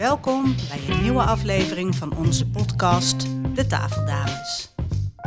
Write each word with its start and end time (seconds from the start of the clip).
Welkom 0.00 0.54
bij 0.68 0.88
een 0.88 1.02
nieuwe 1.02 1.22
aflevering 1.22 1.94
van 1.94 2.16
onze 2.16 2.48
podcast 2.48 3.26
De 3.54 3.66
Tafeldames. 3.66 4.74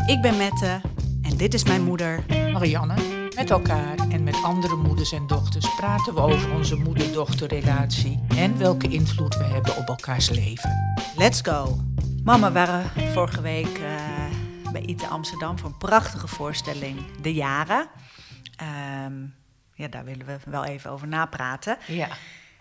Ik 0.06 0.22
ben 0.22 0.38
Mette 0.38 0.82
en 1.22 1.38
dit 1.38 1.54
is 1.54 1.64
mijn 1.64 1.84
moeder. 1.84 2.24
Marianne. 2.28 2.94
Met 3.36 3.50
elkaar 3.50 3.98
en 4.10 4.24
met 4.24 4.44
andere 4.44 4.76
moeders 4.76 5.12
en 5.12 5.28
dochters 5.28 5.76
praten 5.76 6.14
we 6.14 6.20
over 6.20 6.54
onze 6.54 6.76
moeder-dochterrelatie 6.76 8.20
en 8.36 8.58
welke 8.58 8.88
invloed 8.88 9.38
we 9.38 9.44
hebben 9.44 9.78
op 9.78 9.88
elkaars 9.88 10.30
leven. 10.30 10.96
Let's 11.16 11.42
go! 11.42 11.80
Mama, 12.24 12.48
we 12.48 12.54
waren 12.54 13.12
vorige 13.14 13.42
week 13.42 13.78
eh, 13.78 14.72
bij 14.72 14.82
ITE 14.82 15.08
Amsterdam 15.08 15.60
voor 15.60 15.70
een 15.70 15.78
prachtige 15.78 16.28
voorstelling, 16.28 17.22
De 17.22 17.34
Jaren. 17.34 17.88
Ehm, 18.56 19.14
ja, 19.74 19.88
daar 19.88 20.06
willen 20.06 20.26
we 20.26 20.38
wel 20.46 20.66
even 20.66 20.92
over 20.92 21.08
napraten. 21.08 21.78
Ja. 21.88 22.08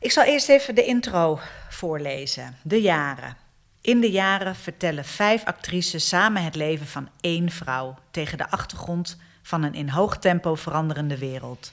Ik 0.02 0.10
zal 0.10 0.24
eerst 0.24 0.48
even 0.48 0.74
de 0.74 0.84
intro 0.84 1.40
voorlezen. 1.68 2.56
De 2.62 2.80
jaren. 2.80 3.36
In 3.80 4.00
de 4.00 4.10
jaren 4.10 4.56
vertellen 4.56 5.04
vijf 5.04 5.44
actrices 5.44 6.08
samen 6.08 6.44
het 6.44 6.54
leven 6.54 6.86
van 6.86 7.08
één 7.20 7.50
vrouw 7.50 7.94
tegen 8.10 8.38
de 8.38 8.50
achtergrond 8.50 9.16
van 9.42 9.62
een 9.62 9.74
in 9.74 9.88
hoog 9.88 10.18
tempo 10.18 10.54
veranderende 10.54 11.18
wereld. 11.18 11.72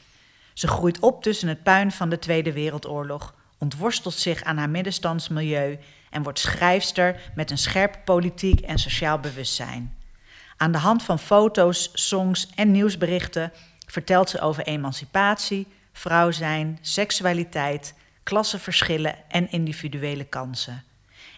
Ze 0.53 0.67
groeit 0.67 0.99
op 0.99 1.23
tussen 1.23 1.47
het 1.47 1.63
puin 1.63 1.91
van 1.91 2.09
de 2.09 2.19
Tweede 2.19 2.53
Wereldoorlog, 2.53 3.33
ontworstelt 3.57 4.13
zich 4.13 4.43
aan 4.43 4.57
haar 4.57 4.69
middenstandsmilieu 4.69 5.79
en 6.09 6.23
wordt 6.23 6.39
schrijfster 6.39 7.31
met 7.35 7.51
een 7.51 7.57
scherp 7.57 7.97
politiek 8.05 8.59
en 8.59 8.79
sociaal 8.79 9.19
bewustzijn. 9.19 9.95
Aan 10.57 10.71
de 10.71 10.77
hand 10.77 11.03
van 11.03 11.19
foto's, 11.19 11.89
songs 11.93 12.49
en 12.55 12.71
nieuwsberichten 12.71 13.51
vertelt 13.85 14.29
ze 14.29 14.41
over 14.41 14.63
emancipatie, 14.63 15.67
vrouw 15.93 16.31
zijn, 16.31 16.77
seksualiteit, 16.81 17.93
klassenverschillen 18.29 19.15
en 19.29 19.51
individuele 19.51 20.23
kansen. 20.23 20.83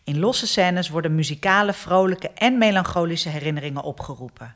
In 0.03 0.19
losse 0.19 0.47
scènes 0.47 0.89
worden 0.89 1.15
muzikale, 1.15 1.73
vrolijke 1.73 2.29
en 2.29 2.57
melancholische 2.57 3.29
herinneringen 3.29 3.83
opgeroepen. 3.83 4.55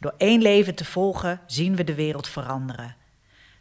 Door 0.00 0.14
één 0.16 0.42
leven 0.42 0.74
te 0.74 0.84
volgen 0.84 1.40
zien 1.46 1.76
we 1.76 1.84
de 1.84 1.94
wereld 1.94 2.28
veranderen. 2.28 2.96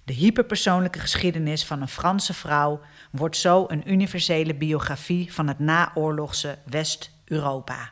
De 0.04 0.14
hyperpersoonlijke 0.14 1.00
geschiedenis 1.00 1.66
van 1.66 1.82
een 1.82 1.88
Franse 1.88 2.34
vrouw 2.34 2.82
wordt 3.12 3.38
zo 3.38 3.66
een 3.68 3.92
universele 3.92 4.56
biografie 4.56 5.34
van 5.34 5.48
het 5.48 5.60
naoorlogse 5.60 6.58
West-Europa. 6.66 7.92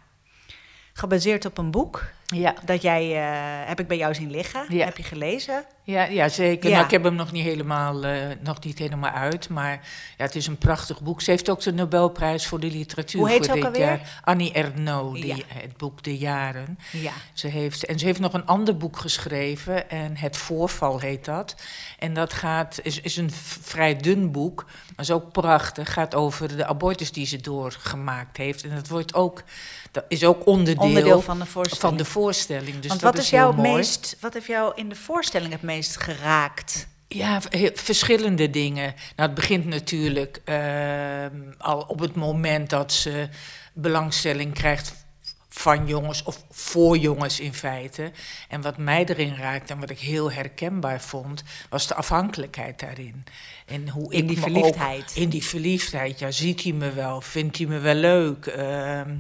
Gebaseerd 0.93 1.45
op 1.45 1.57
een 1.57 1.71
boek 1.71 2.03
Ja. 2.39 2.53
dat 2.66 2.81
jij, 2.81 3.16
eh, 3.16 3.67
heb 3.67 3.80
ik 3.80 3.88
bij 3.88 3.97
jou 3.97 4.14
zien 4.14 4.31
liggen. 4.31 4.66
Ja. 4.69 4.86
Heb 4.86 4.97
je 4.97 5.03
gelezen? 5.03 5.64
Ja, 5.83 6.03
ja 6.03 6.30
zeker. 6.30 6.69
Ja. 6.69 6.73
Nou, 6.75 6.86
ik 6.86 6.91
heb 6.91 7.03
hem 7.03 7.16
nog 7.16 7.31
niet, 7.31 7.44
helemaal, 7.44 8.03
eh, 8.05 8.17
nog 8.41 8.64
niet 8.64 8.80
helemaal 8.80 9.11
uit, 9.11 9.50
maar 9.50 9.72
ja, 10.17 10.23
het 10.25 10.36
is 10.36 10.47
een 10.47 10.58
prachtig 10.58 11.02
boek. 11.02 11.22
Ze 11.22 11.31
heeft 11.31 11.50
ook 11.50 11.61
de 11.61 11.73
Nobelprijs 11.73 12.47
voor 12.47 12.59
de 12.59 12.72
literatuur 12.72 13.19
Hoe 13.19 13.30
heet 13.30 13.38
voor 13.38 13.45
ze 13.45 13.52
ook 13.52 13.58
dit 13.58 13.66
alweer? 13.66 13.86
jaar. 13.86 14.19
Annie 14.23 14.52
Ernaux, 14.53 15.22
die, 15.22 15.36
Ja. 15.36 15.44
het 15.47 15.78
boek 15.78 16.03
De 16.03 16.17
Jaren. 16.17 16.80
Ja. 16.91 17.11
Ze 17.33 17.47
heeft, 17.47 17.86
en 17.86 18.00
ze 18.00 18.06
heeft 18.06 18.19
nog 18.19 18.33
een 18.33 18.45
ander 18.45 18.78
boek 18.78 18.97
geschreven, 18.97 19.89
en 19.89 20.17
Het 20.17 20.38
Voorval 20.38 21.00
heet 21.00 21.25
dat. 21.25 21.56
En 22.00 22.13
dat 22.13 22.33
gaat, 22.33 22.80
is, 22.83 23.02
is 23.02 23.17
een 23.17 23.31
vrij 23.61 23.95
dun 23.97 24.31
boek, 24.31 24.66
maar 24.66 25.06
is 25.06 25.11
ook 25.11 25.31
prachtig. 25.31 25.94
Gaat 25.94 26.16
over 26.16 26.58
de 26.58 26.66
abortus 26.66 27.11
die 27.11 27.25
ze 27.25 27.41
doorgemaakt 27.41 28.38
heeft. 28.38 28.63
En 28.63 28.75
dat 28.75 28.88
wordt 28.88 29.13
ook, 29.13 29.44
dat 29.91 30.06
is 30.08 30.23
ook 30.23 30.45
onderdeel, 30.47 30.83
Onderdeel 30.88 31.22
van 31.22 31.39
de 31.39 31.45
voorstelling. 31.45 31.81
van 31.81 31.97
de 31.97 32.06
voorstelling. 32.06 32.24
Dus 32.25 32.89
Want 32.89 33.01
dat 33.01 33.01
wat, 33.01 33.17
is 33.17 33.31
heel 33.31 33.39
jou 33.39 33.53
het 33.53 33.63
mooi. 33.63 33.75
meest, 33.75 34.17
wat 34.19 34.33
heeft 34.33 34.45
jou 34.45 34.71
in 34.75 34.89
de 34.89 34.95
voorstelling 34.95 35.51
het 35.51 35.61
meest 35.61 35.97
geraakt? 35.97 36.87
Ja, 37.07 37.41
verschillende 37.73 38.49
dingen. 38.49 38.93
Nou, 39.15 39.29
het 39.29 39.33
begint 39.33 39.65
natuurlijk 39.65 40.41
ehm, 40.45 41.41
al 41.57 41.79
op 41.87 41.99
het 41.99 42.15
moment 42.15 42.69
dat 42.69 42.93
ze 42.93 43.29
belangstelling 43.73 44.53
krijgt 44.53 45.05
van 45.49 45.87
jongens 45.87 46.23
of 46.23 46.43
voor 46.49 46.97
jongens 46.97 47.39
in 47.39 47.53
feite. 47.53 48.11
En 48.49 48.61
wat 48.61 48.77
mij 48.77 49.05
erin 49.05 49.35
raakte 49.35 49.73
en 49.73 49.79
wat 49.79 49.89
ik 49.89 50.00
heel 50.00 50.31
herkenbaar 50.31 51.01
vond, 51.01 51.44
was 51.69 51.88
de 51.88 51.95
afhankelijkheid 51.95 52.79
daarin. 52.79 53.23
En 53.66 53.89
hoe 53.89 54.13
In 54.13 54.19
ik 54.19 54.27
die 54.27 54.39
verliefdheid. 54.39 55.09
Ook, 55.09 55.16
in 55.16 55.29
die 55.29 55.44
verliefdheid, 55.44 56.19
ja, 56.19 56.31
ziet 56.31 56.63
hij 56.63 56.71
me 56.71 56.91
wel, 56.91 57.21
vindt 57.21 57.57
hij 57.57 57.67
me 57.67 57.79
wel 57.79 57.95
leuk. 57.95 58.45
Ehm, 58.45 59.17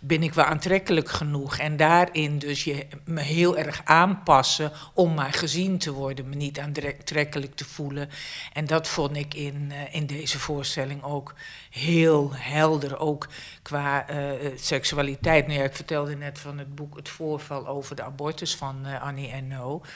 ben 0.00 0.22
ik 0.22 0.34
wel 0.34 0.44
aantrekkelijk 0.44 1.08
genoeg? 1.08 1.58
En 1.58 1.76
daarin 1.76 2.38
dus 2.38 2.64
je 2.64 2.86
me 3.04 3.20
heel 3.20 3.58
erg 3.58 3.80
aanpassen 3.84 4.72
om 4.94 5.14
maar 5.14 5.32
gezien 5.32 5.78
te 5.78 5.92
worden, 5.92 6.28
me 6.28 6.34
niet 6.34 6.58
aantrekkelijk 6.58 7.54
te 7.54 7.64
voelen. 7.64 8.08
En 8.52 8.66
dat 8.66 8.88
vond 8.88 9.16
ik 9.16 9.34
in, 9.34 9.72
eh, 9.72 9.94
in 9.94 10.06
deze 10.06 10.38
voorstelling 10.38 11.02
ook 11.02 11.34
heel 11.70 12.30
helder, 12.34 12.98
ook 12.98 13.28
qua 13.62 14.08
eh, 14.08 14.30
seksualiteit. 14.56 15.46
Nou 15.46 15.58
ja, 15.58 15.64
ik 15.64 15.76
vertelde 15.76 16.16
net 16.16 16.38
van 16.38 16.58
het 16.58 16.74
boek 16.74 16.96
Het 16.96 17.08
Voorval 17.08 17.66
over 17.66 17.96
de 17.96 18.02
abortus 18.02 18.54
van 18.56 18.86
eh, 18.86 19.02
Annie 19.02 19.30
Ernaux. 19.30 19.88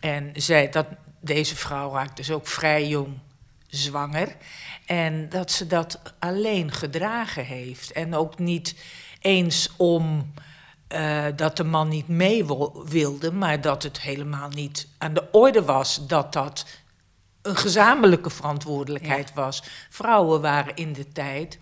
En 0.00 0.30
zij, 0.34 0.68
dat, 0.68 0.86
deze 1.20 1.56
vrouw 1.56 1.92
raakt 1.92 2.16
dus 2.16 2.30
ook 2.30 2.46
vrij 2.46 2.86
jong 2.86 3.18
zwanger. 3.66 4.36
En 4.86 5.28
dat 5.28 5.50
ze 5.50 5.66
dat 5.66 6.00
alleen 6.18 6.72
gedragen 6.72 7.44
heeft. 7.44 7.92
En 7.92 8.14
ook 8.14 8.38
niet 8.38 8.74
eens 9.20 9.68
om 9.76 10.32
eh, 10.88 11.24
dat 11.36 11.56
de 11.56 11.64
man 11.64 11.88
niet 11.88 12.08
mee 12.08 12.46
wil- 12.46 12.84
wilde, 12.88 13.32
maar 13.32 13.60
dat 13.60 13.82
het 13.82 14.00
helemaal 14.00 14.48
niet 14.48 14.88
aan 14.98 15.14
de 15.14 15.28
orde 15.30 15.62
was 15.64 16.06
dat 16.06 16.32
dat 16.32 16.66
een 17.42 17.56
gezamenlijke 17.56 18.30
verantwoordelijkheid 18.30 19.34
was. 19.34 19.62
Vrouwen 19.90 20.40
waren 20.40 20.74
in 20.76 20.92
de 20.92 21.08
tijd 21.12 21.58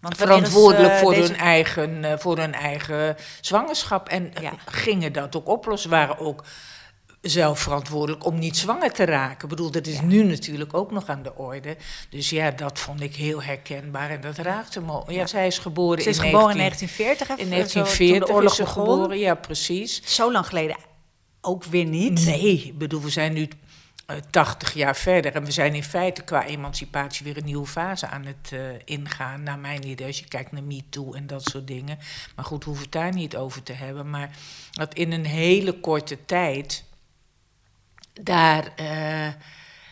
Want 0.00 0.18
wanneer 0.18 0.36
is, 0.36 0.42
verantwoordelijk 0.42 0.92
eh, 0.92 0.98
voor, 0.98 1.14
deze- 1.14 1.32
hun 1.32 1.40
eigen, 1.40 2.04
eh, 2.04 2.18
voor 2.18 2.38
hun 2.38 2.54
eigen 2.54 3.16
zwangerschap. 3.40 4.08
En 4.08 4.32
Ja. 4.40 4.52
gingen 4.66 5.12
dat 5.12 5.36
ook 5.36 5.48
oplossen, 5.48 5.90
waren 5.90 6.18
ook 6.18 6.44
zelf 7.20 7.60
verantwoordelijk 7.60 8.26
om 8.26 8.38
niet 8.38 8.56
zwanger 8.56 8.92
te 8.92 9.04
raken. 9.04 9.42
Ik 9.42 9.48
bedoel, 9.48 9.70
dat 9.70 9.86
is 9.86 10.00
nu 10.00 10.24
natuurlijk 10.24 10.74
ook 10.74 10.90
nog 10.90 11.08
aan 11.08 11.22
de 11.22 11.34
orde. 11.34 11.76
Dus 12.10 12.30
ja, 12.30 12.50
dat 12.50 12.78
vond 12.78 13.00
ik 13.00 13.14
heel 13.16 13.42
herkenbaar 13.42 14.10
en 14.10 14.20
dat 14.20 14.36
raakte 14.36 14.80
me. 14.80 15.02
Ja, 15.06 15.26
zij 15.26 15.46
is 15.46 15.58
geboren 15.58 16.02
Ze 16.02 16.08
is 16.08 16.18
in 16.18 16.24
geboren 16.24 16.50
in 16.50 16.56
19 16.56 16.88
1940, 16.88 17.28
hè, 17.28 17.34
in 17.34 17.48
zo, 17.48 17.50
1940 17.50 18.18
toen 18.18 18.26
de 18.26 18.32
oorlog 18.34 18.50
is 18.50 18.56
ze 18.56 18.62
begon. 18.62 18.94
geboren, 18.94 19.18
ja 19.18 19.34
precies. 19.34 20.02
Zo 20.14 20.32
lang 20.32 20.46
geleden 20.46 20.76
ook 21.40 21.64
weer 21.64 21.84
niet. 21.84 22.24
Nee, 22.24 22.62
ik 22.64 22.78
bedoel, 22.78 23.02
we 23.02 23.10
zijn 23.10 23.32
nu 23.32 23.48
eh, 24.06 24.16
80 24.30 24.74
jaar 24.74 24.96
verder 24.96 25.34
en 25.34 25.44
we 25.44 25.50
zijn 25.50 25.74
in 25.74 25.84
feite 25.84 26.22
qua 26.22 26.44
emancipatie 26.44 27.24
weer 27.24 27.36
een 27.36 27.44
nieuwe 27.44 27.66
fase 27.66 28.06
aan 28.06 28.24
het 28.24 28.52
eh, 28.52 28.60
ingaan, 28.84 29.42
naar 29.42 29.58
mijn 29.58 29.86
idee, 29.86 30.06
als 30.06 30.18
je 30.18 30.28
kijkt 30.28 30.52
naar 30.52 30.62
MeToo 30.62 31.12
en 31.12 31.26
dat 31.26 31.42
soort 31.42 31.66
dingen. 31.66 31.98
Maar 32.36 32.44
goed, 32.44 32.64
hoeven 32.64 32.82
het 32.82 32.92
daar 32.92 33.14
niet 33.14 33.36
over 33.36 33.62
te 33.62 33.72
hebben, 33.72 34.10
maar 34.10 34.30
dat 34.70 34.94
in 34.94 35.12
een 35.12 35.26
hele 35.26 35.80
korte 35.80 36.24
tijd 36.24 36.84
daar 38.18 38.72
eh, 38.76 39.32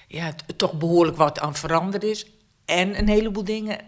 ja, 0.08 0.32
toch 0.56 0.72
behoorlijk 0.72 1.16
wat 1.16 1.40
aan 1.40 1.54
veranderd 1.54 2.02
is 2.02 2.26
en 2.64 2.98
een 2.98 3.08
heleboel 3.08 3.44
dingen 3.44 3.78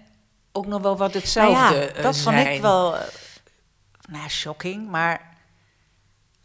ook 0.52 0.66
nog 0.66 0.82
wel 0.82 0.96
wat 0.96 1.12
Nou 1.12 1.20
hetzelfde 1.20 1.74
ja, 1.74 1.86
eh, 1.86 2.02
dat 2.02 2.18
vond 2.18 2.36
ik 2.36 2.42
zijn. 2.42 2.60
wel, 2.60 2.96
eh, 2.96 3.02
nou 4.08 4.28
shocking. 4.28 4.88
Maar 4.88 5.36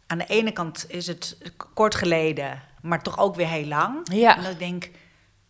aan 0.06 0.18
de 0.18 0.26
ene 0.26 0.52
kant 0.52 0.84
is 0.88 1.06
het 1.06 1.36
kort 1.74 1.94
geleden, 1.94 2.62
maar 2.82 3.02
toch 3.02 3.18
ook 3.18 3.34
weer 3.34 3.48
heel 3.48 3.66
lang. 3.66 4.00
Ja. 4.12 4.36
En 4.36 4.42
dat 4.42 4.52
ik 4.52 4.58
denk, 4.58 4.90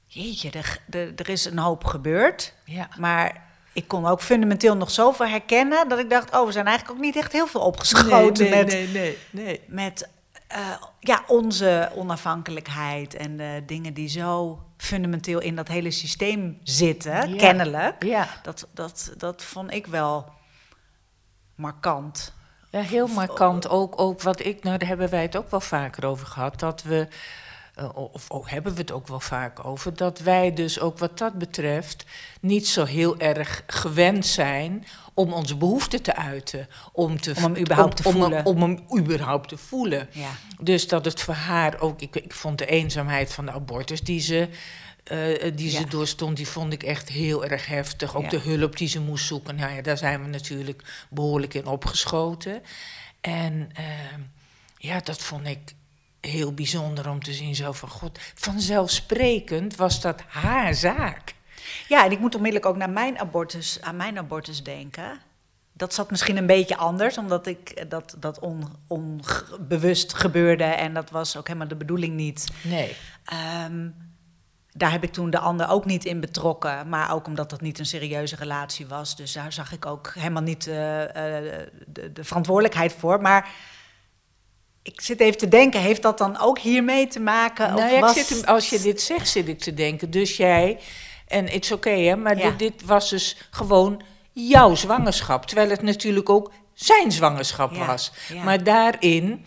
jeetje, 0.06 0.50
er, 0.50 0.78
er, 0.90 1.12
er 1.16 1.28
is 1.28 1.44
een 1.44 1.58
hoop 1.58 1.84
gebeurd. 1.84 2.54
Ja. 2.64 2.88
Maar 2.98 3.42
ik 3.72 3.88
kon 3.88 4.06
ook 4.06 4.22
fundamenteel 4.22 4.76
nog 4.76 4.90
zoveel 4.90 5.26
herkennen... 5.26 5.88
dat 5.88 5.98
ik 5.98 6.10
dacht, 6.10 6.36
oh, 6.36 6.46
we 6.46 6.52
zijn 6.52 6.66
eigenlijk 6.66 6.98
ook 6.98 7.04
niet 7.04 7.16
echt 7.16 7.32
heel 7.32 7.46
veel 7.46 7.60
opgeschoten 7.60 8.50
met, 8.50 8.66
nee, 8.92 9.18
nee. 9.30 9.60
met 9.66 10.08
eh, 10.54 10.70
ja, 11.00 11.24
onze 11.26 11.90
onafhankelijkheid... 11.94 13.14
en 13.14 13.36
de 13.36 13.62
dingen 13.66 13.94
die 13.94 14.08
zo 14.08 14.62
fundamenteel 14.76 15.40
in 15.40 15.56
dat 15.56 15.68
hele 15.68 15.90
systeem 15.90 16.58
zitten, 16.62 17.28
Ja. 17.28 17.36
kennelijk. 17.36 18.04
Ja. 18.04 18.28
Dat, 18.42 18.66
dat, 18.72 19.12
dat 19.16 19.42
vond 19.44 19.72
ik 19.72 19.86
wel 19.86 20.32
markant. 21.54 22.32
Ja, 22.70 22.80
heel 22.80 23.06
markant. 23.06 23.68
Ook, 23.68 24.00
ook 24.00 24.22
wat 24.22 24.44
ik, 24.44 24.62
nou 24.62 24.78
daar 24.78 24.88
hebben 24.88 25.10
wij 25.10 25.22
het 25.22 25.36
ook 25.36 25.50
wel 25.50 25.60
vaker 25.60 26.06
over 26.06 26.26
gehad, 26.26 26.58
dat 26.60 26.82
we, 26.82 27.08
eh, 27.74 27.88
of 27.94 28.30
oh, 28.30 28.48
hebben 28.48 28.72
we 28.72 28.80
het 28.80 28.92
ook 28.92 29.08
wel 29.08 29.20
vaak 29.20 29.64
over, 29.64 29.96
dat 29.96 30.18
wij 30.18 30.52
dus 30.52 30.80
ook 30.80 30.98
wat 30.98 31.18
dat 31.18 31.34
betreft 31.34 32.04
niet 32.40 32.68
zo 32.68 32.84
heel 32.84 33.18
erg 33.18 33.62
gewend 33.66 34.26
zijn 34.26 34.86
om 35.14 35.32
onze 35.32 35.56
behoeften 35.56 36.02
te 36.02 36.16
uiten. 36.16 36.68
Om, 36.92 37.20
te, 37.20 37.30
Om 37.36 37.42
hem 37.42 37.56
überhaupt 37.56 37.96
te 37.96 38.02
voelen. 38.02 38.44
Om, 38.46 38.60
hem 38.62 38.84
überhaupt 38.98 39.48
te 39.48 39.56
voelen. 39.56 40.08
Ja. 40.12 40.30
Dus 40.60 40.88
dat 40.88 41.04
het 41.04 41.20
voor 41.20 41.34
haar 41.34 41.80
ook, 41.80 42.00
ik, 42.00 42.16
ik 42.16 42.34
vond 42.34 42.58
de 42.58 42.66
eenzaamheid 42.66 43.32
van 43.32 43.46
de 43.46 43.52
abortus 43.52 44.00
die 44.00 44.20
ze, 44.20 44.48
eh, 45.04 45.52
die 45.56 45.70
ze 45.70 45.80
Ja. 45.80 45.86
doorstond, 45.86 46.36
die 46.36 46.48
vond 46.48 46.72
ik 46.72 46.82
echt 46.82 47.08
heel 47.08 47.44
erg 47.44 47.66
heftig. 47.66 48.16
Ook 48.16 48.22
Ja. 48.22 48.28
de 48.28 48.38
hulp 48.38 48.76
die 48.76 48.88
ze 48.88 49.00
moest 49.00 49.26
zoeken, 49.26 49.56
nou 49.56 49.74
ja, 49.74 49.82
daar 49.82 49.98
zijn 49.98 50.22
we 50.22 50.28
natuurlijk 50.28 51.06
behoorlijk 51.10 51.54
in 51.54 51.66
opgeschoten. 51.66 52.62
En 53.20 53.70
ehm, 53.74 54.20
ja, 54.78 55.00
dat 55.00 55.18
vond 55.22 55.46
ik 55.46 55.58
heel 56.20 56.54
bijzonder 56.54 57.10
om 57.10 57.22
te 57.22 57.32
zien. 57.32 57.54
Zo 57.54 57.72
van, 57.72 57.88
god, 57.88 58.18
vanzelfsprekend 58.34 59.76
was 59.76 60.00
dat 60.00 60.22
haar 60.28 60.74
zaak. 60.74 61.33
Ja, 61.88 62.04
en 62.04 62.10
ik 62.10 62.18
moet 62.18 62.34
onmiddellijk 62.34 62.70
ook 62.70 62.76
naar 62.76 62.90
mijn 62.90 63.18
abortus, 63.18 63.78
aan 63.80 63.96
mijn 63.96 64.18
abortus 64.18 64.62
denken. 64.62 65.20
Dat 65.72 65.94
zat 65.94 66.10
misschien 66.10 66.36
een 66.36 66.46
beetje 66.46 66.76
anders, 66.76 67.18
omdat 67.18 67.46
ik 67.46 67.90
dat, 67.90 68.16
dat 68.18 68.38
on, 68.38 68.64
onbewust 68.86 70.14
gebeurde 70.14 70.64
en 70.64 70.94
dat 70.94 71.10
was 71.10 71.36
ook 71.36 71.46
helemaal 71.46 71.68
de 71.68 71.76
bedoeling 71.76 72.14
niet. 72.14 72.48
Nee. 72.62 72.96
Ehm, 73.24 73.88
daar 74.76 74.90
heb 74.90 75.02
ik 75.02 75.12
toen 75.12 75.30
de 75.30 75.38
ander 75.38 75.68
ook 75.68 75.84
niet 75.84 76.04
in 76.04 76.20
betrokken, 76.20 76.88
maar 76.88 77.12
ook 77.12 77.26
omdat 77.26 77.50
dat 77.50 77.60
niet 77.60 77.78
een 77.78 77.86
serieuze 77.86 78.36
relatie 78.36 78.86
was. 78.86 79.16
Dus 79.16 79.32
daar 79.32 79.52
zag 79.52 79.72
ik 79.72 79.86
ook 79.86 80.12
helemaal 80.14 80.42
niet 80.42 80.66
uh, 80.66 81.00
uh, 81.00 81.06
de, 81.86 82.12
de, 82.12 82.24
verantwoordelijkheid 82.24 82.92
voor. 82.92 83.20
Maar 83.20 83.48
ik 84.82 85.00
zit 85.00 85.20
even 85.20 85.38
te 85.38 85.48
denken, 85.48 85.80
heeft 85.80 86.02
dat 86.02 86.18
dan 86.18 86.40
ook 86.40 86.58
hiermee 86.58 87.06
te 87.06 87.20
maken? 87.20 87.74
Nou, 87.74 87.92
ja, 87.92 88.00
was... 88.00 88.26
zit, 88.26 88.46
als 88.46 88.70
je 88.70 88.80
dit 88.80 89.00
zegt, 89.00 89.28
zit 89.28 89.48
ik 89.48 89.58
te 89.58 89.74
denken. 89.74 90.10
Dus 90.10 90.36
jij, 90.36 90.80
en 91.26 91.44
het 91.48 91.64
is 91.64 91.72
oké, 91.72 91.90
hè, 91.90 92.16
maar 92.16 92.36
ja. 92.38 92.50
dit, 92.50 92.58
dit 92.58 92.84
was 92.84 93.10
dus 93.10 93.36
gewoon 93.50 94.02
jouw 94.32 94.74
zwangerschap. 94.74 95.46
Terwijl 95.46 95.70
het 95.70 95.82
natuurlijk 95.82 96.28
ook 96.28 96.52
zijn 96.74 97.12
zwangerschap 97.12 97.72
ja, 97.72 97.86
was. 97.86 98.12
Ja. 98.28 98.44
Maar 98.44 98.64
daarin. 98.64 99.44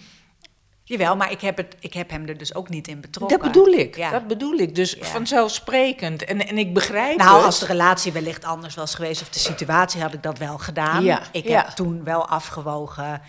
Jawel, 0.84 1.16
maar 1.16 1.32
ik 1.32 1.42
heb, 1.42 1.58
het, 1.58 1.76
ik 1.80 1.94
heb 1.94 2.10
hem 2.10 2.28
er 2.28 2.38
dus 2.38 2.56
ook 2.56 2.70
niet 2.70 2.88
in 2.88 3.02
betrokken. 3.02 3.40
Dat 3.40 3.48
bedoel 3.48 3.74
ik, 3.74 3.96
ja. 3.96 4.12
dat 4.12 4.28
bedoel 4.28 4.54
ik. 4.54 4.76
Dus 4.76 4.96
vanzelfsprekend. 5.00 6.26
En, 6.26 6.48
en 6.48 6.58
ik 6.58 6.74
begrijp 6.74 7.18
Nou, 7.18 7.36
het. 7.36 7.46
als 7.46 7.60
de 7.60 7.66
relatie 7.66 8.12
wellicht 8.12 8.46
anders 8.46 8.76
was 8.76 8.96
geweest... 8.96 9.22
of 9.22 9.30
de 9.30 9.40
situatie, 9.40 10.02
had 10.02 10.14
ik 10.14 10.24
dat 10.24 10.38
wel 10.38 10.58
gedaan. 10.58 11.20
Ik 11.32 11.48
heb 11.48 11.68
toen 11.68 12.04
wel 12.04 12.28
afgewogen... 12.28 13.22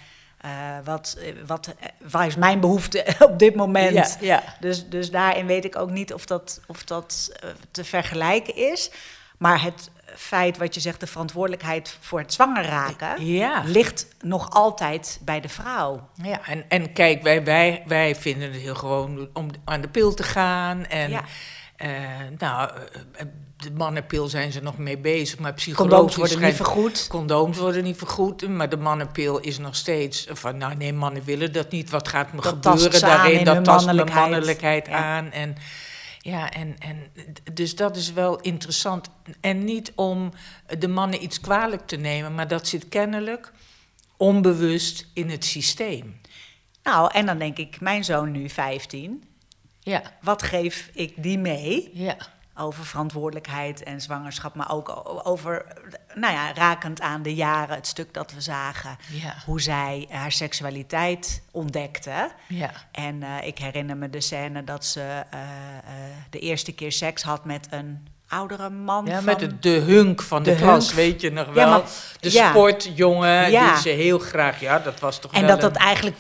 Uh, 0.45 0.51
wat, 0.85 1.19
wat, 1.47 1.75
waar 2.11 2.27
is 2.27 2.37
mijn 2.37 2.61
behoefte 2.61 3.05
op 3.31 3.39
dit 3.39 3.55
moment? 3.55 3.95
Ja, 3.95 4.17
ja. 4.21 4.43
Dus, 4.61 4.89
dus 4.89 5.11
daarin 5.11 5.47
weet 5.47 5.65
ik 5.65 5.77
ook 5.77 5.91
niet 5.91 6.13
of 6.13 6.27
dat, 6.27 6.61
of 6.67 6.85
dat 6.85 7.31
uh, 7.45 7.51
te 7.71 7.85
vergelijken 7.85 8.57
is. 8.57 8.91
Maar 9.39 9.63
het 9.63 9.91
feit 10.15 10.59
wat 10.59 10.75
je 10.75 10.81
zegt, 10.81 11.01
de 11.01 11.07
verantwoordelijkheid 11.07 11.97
voor 12.01 12.19
het 12.19 12.33
zwanger 12.33 12.65
raken, 12.65 13.27
ja. 13.27 13.63
ligt 13.65 14.07
nog 14.21 14.51
altijd 14.51 15.21
bij 15.25 15.41
de 15.41 15.49
vrouw. 15.49 16.09
Ja, 16.23 16.47
en, 16.47 16.65
en 16.69 16.93
kijk, 16.93 17.23
wij, 17.23 17.45
wij, 17.45 17.83
wij 17.87 18.17
vinden 18.17 18.53
het 18.53 18.61
heel 18.61 18.75
gewoon 18.75 19.29
om 19.33 19.51
aan 19.65 19.81
de 19.81 19.89
pil 19.89 20.15
te 20.15 20.23
gaan. 20.23 20.87
En 20.87 21.11
ja. 21.11 21.25
uh, 21.77 21.89
nou, 22.39 22.71
de 23.59 23.71
mannenpil 23.71 24.29
zijn 24.29 24.53
ze 24.53 24.61
nog 24.61 24.79
mee 24.79 24.99
bezig, 24.99 25.39
maar 25.39 25.55
psychologisch... 25.55 25.91
Condooms 25.91 26.17
worden 26.17 26.47
niet 26.47 26.57
vergoed. 26.57 27.07
Condooms 27.09 27.59
worden 27.59 27.85
niet 27.85 27.97
vergoed, 27.97 28.49
maar 28.49 28.69
de 28.69 28.77
mannenpil 28.77 29.39
is 29.39 29.59
nog 29.59 29.77
steeds 29.77 30.27
van... 30.31 30.57
nou 30.57 30.75
nee, 30.75 30.93
mannen 30.93 31.25
willen 31.25 31.53
dat 31.53 31.71
niet, 31.71 31.91
wat 31.91 32.09
gaat 32.09 32.33
me 32.33 32.41
dat 32.41 32.53
gebeuren 32.53 33.01
daarin? 33.01 33.45
Dat 33.45 33.65
tast 33.65 33.87
mannelijkheid. 33.87 34.19
mijn 34.19 34.31
mannelijkheid 34.31 34.87
ja. 34.87 34.95
aan 34.95 35.31
en... 35.31 35.57
Ja, 36.21 36.51
en, 36.51 36.77
en 36.79 36.97
dus 37.53 37.77
dat 37.77 37.97
is 37.97 38.13
wel 38.13 38.41
interessant. 38.41 39.09
En 39.41 39.65
niet 39.65 39.93
om 39.95 40.33
de 40.79 40.89
mannen 40.89 41.23
iets 41.23 41.41
kwalijk 41.41 41.87
te 41.87 41.97
nemen, 41.97 42.35
maar 42.35 42.49
dat 42.49 42.69
zit 42.69 42.89
kennelijk 42.89 43.53
onbewust 44.17 45.07
in 45.13 45.31
het 45.31 45.45
systeem. 45.45 46.21
Nou, 46.83 47.11
en 47.13 47.27
dan 47.27 47.39
denk 47.39 47.59
ik, 47.59 47.81
mijn 47.81 48.05
zoon 48.05 48.31
nu 48.31 48.49
15. 48.49 49.25
Ja. 49.81 50.03
Wat 50.21 50.43
geef 50.43 50.91
ik 50.93 51.13
die 51.17 51.39
mee? 51.39 51.91
Ja. 51.93 52.17
Over 52.61 52.85
verantwoordelijkheid 52.85 53.83
en 53.83 54.01
zwangerschap, 54.01 54.55
maar 54.55 54.73
ook 54.73 55.03
over, 55.25 55.65
nou 56.15 56.33
ja, 56.33 56.53
rakend 56.53 57.01
aan 57.01 57.23
de 57.23 57.35
jaren, 57.35 57.75
het 57.75 57.87
stuk 57.87 58.15
dat 58.15 58.33
we 58.33 58.41
zagen. 58.41 58.97
Ja. 59.09 59.35
Hoe 59.45 59.61
zij 59.61 60.07
haar 60.11 60.33
seksualiteit 60.33 61.43
ontdekte. 61.51 62.31
Ja. 62.49 62.71
En 62.93 63.21
uh, 63.21 63.47
ik 63.47 63.59
herinner 63.59 63.97
me 63.97 64.11
de 64.11 64.21
scène 64.21 64.65
dat 64.65 64.85
ze 64.85 65.01
uh, 65.01 65.41
uh, 65.41 65.47
de 66.31 66.39
eerste 66.39 66.73
keer 66.73 66.93
seks 66.93 67.23
had 67.23 67.45
met 67.45 67.67
een 67.71 68.07
oudere 68.29 68.71
man. 68.71 69.07
Ja, 69.07 69.15
van, 69.15 69.25
met 69.25 69.39
de, 69.39 69.59
de 69.59 69.69
hunk 69.71 70.23
van 70.23 70.43
de, 70.43 70.51
de 70.51 70.57
klas, 70.57 70.87
hunk. 70.87 70.97
weet 70.97 71.21
je 71.21 71.31
nog 71.31 71.47
wel. 71.53 71.67
Ja, 71.67 71.71
maar- 71.71 71.89
de 72.21 72.31
sportjongen, 72.31 73.51
Ja. 73.51 73.73
die 73.73 73.83
ze 73.83 73.89
heel 73.89 74.19
graag... 74.19 74.61
Ja, 74.61 74.79
dat 74.79 75.01
was 75.01 75.21
toch 75.21 75.33
En 75.33 75.41
wel 75.41 75.51
dat 75.51 75.61
dat 75.61 75.77
eigenlijk, 75.77 76.17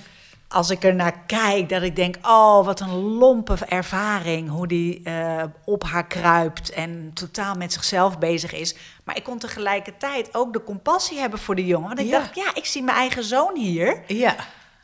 als 0.49 0.71
ik 0.71 0.85
er 0.85 0.95
naar 0.95 1.19
kijk, 1.27 1.69
dat 1.69 1.83
ik 1.83 1.97
denk: 1.97 2.17
oh, 2.23 2.65
wat 2.65 2.81
een 2.81 2.95
lompe 2.99 3.57
ervaring. 3.69 4.49
Hoe 4.51 4.67
die 4.67 5.01
eh, 5.05 5.43
op 5.65 5.85
haar 5.85 6.07
kruipt 6.07 6.71
en 6.71 7.11
totaal 7.15 7.55
met 7.55 7.73
zichzelf 7.73 8.19
bezig 8.19 8.53
is. 8.53 8.75
Maar 9.05 9.17
ik 9.17 9.25
kon 9.25 9.39
tegelijkertijd 9.39 10.35
ook 10.35 10.53
de 10.53 10.65
compassie 10.65 11.19
hebben 11.19 11.39
voor 11.39 11.55
de 11.55 11.67
jongen. 11.67 11.89
Want 11.89 12.01
ik 12.01 12.07
Ja. 12.07 12.19
dacht: 12.19 12.35
ja, 12.35 12.55
ik 12.55 12.65
zie 12.65 12.83
mijn 12.83 12.97
eigen 12.97 13.25
zoon 13.25 13.57
hier, 13.57 14.03
Ja, 14.07 14.37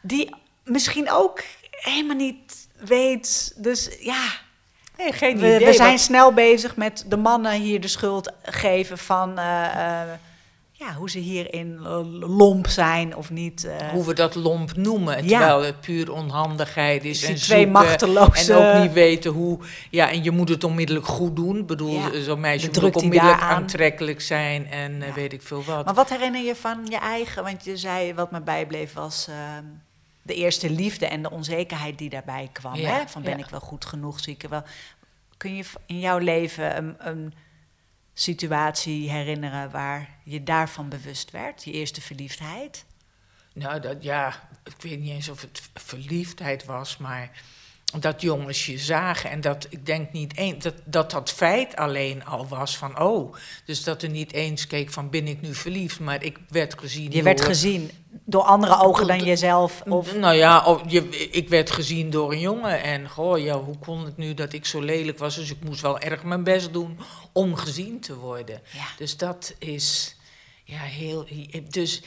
die 0.03 0.35
misschien 0.65 1.11
ook 1.11 1.43
helemaal 1.71 2.17
niet 2.17 2.69
weet. 2.79 3.53
Dus 3.57 3.97
ja, 4.01 4.23
nee, 4.99 5.13
geen 5.13 5.39
we, 5.39 5.55
idee. 5.55 5.67
we 5.67 5.73
zijn 5.73 5.91
wat- 5.91 6.01
snel 6.01 6.33
bezig 6.33 6.77
met 6.77 7.05
de 7.09 7.17
mannen 7.17 7.53
hier 7.53 7.81
de 7.81 7.89
schuld 7.89 8.33
geven 8.43 8.99
van. 8.99 9.39
eh, 9.39 10.01
eh, 10.03 10.09
ja, 10.87 10.95
hoe 10.95 11.11
ze 11.11 11.19
hierin 11.19 11.79
lomp 12.21 12.67
zijn 12.67 13.17
of 13.17 13.31
niet. 13.31 13.65
eh. 13.65 13.89
hoe 13.89 14.05
we 14.07 14.15
dat 14.15 14.35
lomp 14.35 14.77
noemen, 14.77 15.29
Ja. 15.29 15.39
terwijl 15.39 15.63
het 15.63 15.81
puur 15.81 16.13
onhandigheid 16.13 17.05
is. 17.05 17.21
Die 17.21 17.29
en 17.29 17.35
twee 17.35 17.67
machteloze- 17.67 18.53
En 18.55 18.77
ook 18.77 18.83
niet 18.83 18.93
weten 18.93 19.31
hoe... 19.31 19.59
Ja, 19.91 20.11
en 20.11 20.23
je 20.25 20.31
moet 20.31 20.49
het 20.49 20.65
onmiddellijk 20.65 21.07
goed 21.07 21.37
doen. 21.37 21.57
Ik 21.59 21.67
bedoel, 21.67 21.93
Ja, 21.93 22.21
zo'n 22.23 22.41
meisje 22.41 22.67
moet 22.67 22.85
ook 22.85 22.97
onmiddellijk 22.97 23.41
aantrekkelijk 23.41 24.21
zijn 24.21 24.67
en 24.67 25.03
eh, 25.03 25.09
Ja. 25.09 25.15
weet 25.15 25.33
ik 25.33 25.43
veel 25.43 25.65
wat. 25.65 25.85
Maar 25.85 25.95
wat 25.95 26.09
herinner 26.11 26.43
je 26.45 26.55
van 26.57 26.87
je 26.89 26.97
eigen? 26.99 27.43
Want 27.45 27.65
je 27.65 27.77
zei, 27.77 28.15
wat 28.15 28.31
me 28.31 28.41
bijbleef 28.43 28.93
was 28.93 29.27
ehm, 29.29 29.65
de 30.23 30.35
eerste 30.35 30.71
liefde 30.71 31.07
en 31.07 31.23
de 31.23 31.31
onzekerheid 31.31 31.99
die 31.99 32.11
daarbij 32.11 32.49
kwam. 32.53 32.75
Ja, 32.75 32.91
hè? 32.91 33.01
Van 33.07 33.23
ben 33.23 33.39
ja. 33.39 33.45
ik 33.45 33.51
wel 33.51 33.61
goed 33.61 33.85
genoeg, 33.85 34.21
zie 34.21 34.35
ik 34.35 34.49
wel. 34.51 34.63
Kun 35.37 35.57
je 35.57 35.65
in 35.87 35.99
jouw 36.01 36.19
leven 36.19 36.77
een, 36.77 36.95
een 36.99 37.35
situatie 38.15 39.11
herinneren 39.11 39.71
waar 39.71 40.09
je 40.23 40.43
daarvan 40.43 40.89
bewust 40.89 41.31
werd? 41.31 41.65
Je 41.65 41.73
eerste 41.73 42.01
verliefdheid? 42.01 42.85
Nou, 43.53 43.81
dat, 43.81 44.03
ja, 44.03 44.49
ik 44.65 44.83
weet 44.83 45.01
niet 45.01 45.11
eens 45.11 45.29
of 45.29 45.41
het 45.41 45.63
verliefdheid 45.75 46.65
was, 46.65 46.97
maar 46.97 47.31
dat 48.01 48.21
jongens 48.21 48.67
je 48.67 48.79
zagen. 48.79 49.31
En 49.31 49.41
dat, 49.41 49.67
ik 49.71 49.87
denk 49.87 50.13
niet 50.13 50.37
eens, 50.37 50.65
dat, 50.65 50.75
dat 50.85 51.11
dat 51.11 51.31
feit 51.31 51.77
alleen 51.77 52.25
al 52.25 52.49
was 52.49 52.77
van, 52.77 53.01
oh, 53.01 53.35
dus 53.65 53.85
dat 53.85 54.03
er 54.03 54.11
niet 54.11 54.33
eens 54.33 54.67
keek 54.67 54.91
van, 54.91 55.11
ben 55.11 55.27
ik 55.27 55.41
nu 55.41 55.55
verliefd? 55.55 56.01
Maar 56.01 56.23
ik 56.23 56.39
werd 56.49 56.79
gezien 56.79 57.13
Je 57.13 57.23
werd 57.23 57.41
gezien 57.41 57.91
door 58.25 58.43
andere 58.43 58.81
ogen 58.81 59.07
dan 59.07 59.25
jezelf? 59.25 59.83
Of, 59.89 60.17
Nou 60.17 60.35
ja, 60.35 60.79
je, 60.87 61.09
ik 61.31 61.49
werd 61.49 61.71
gezien 61.71 62.11
door 62.11 62.33
een 62.33 62.41
jongen. 62.41 62.83
En 62.83 63.09
goh, 63.09 63.39
ja, 63.39 63.61
hoe 63.61 63.79
kon 63.79 64.05
het 64.05 64.17
nu 64.17 64.35
dat 64.35 64.53
ik 64.53 64.67
zo 64.67 64.81
lelijk 64.81 65.19
was? 65.19 65.35
Dus 65.35 65.51
ik 65.51 65.65
moest 65.65 65.81
wel 65.81 65.99
erg 65.99 66.23
mijn 66.23 66.45
best 66.45 66.73
doen 66.73 66.99
om 67.33 67.55
gezien 67.55 68.01
te 68.01 68.17
worden. 68.17 68.61
Ja. 68.73 68.87
Dus 68.99 69.17
dat 69.17 69.55
is 69.59 70.17
ja, 70.65 70.79
heel. 70.79 71.27
Dus 71.69 72.03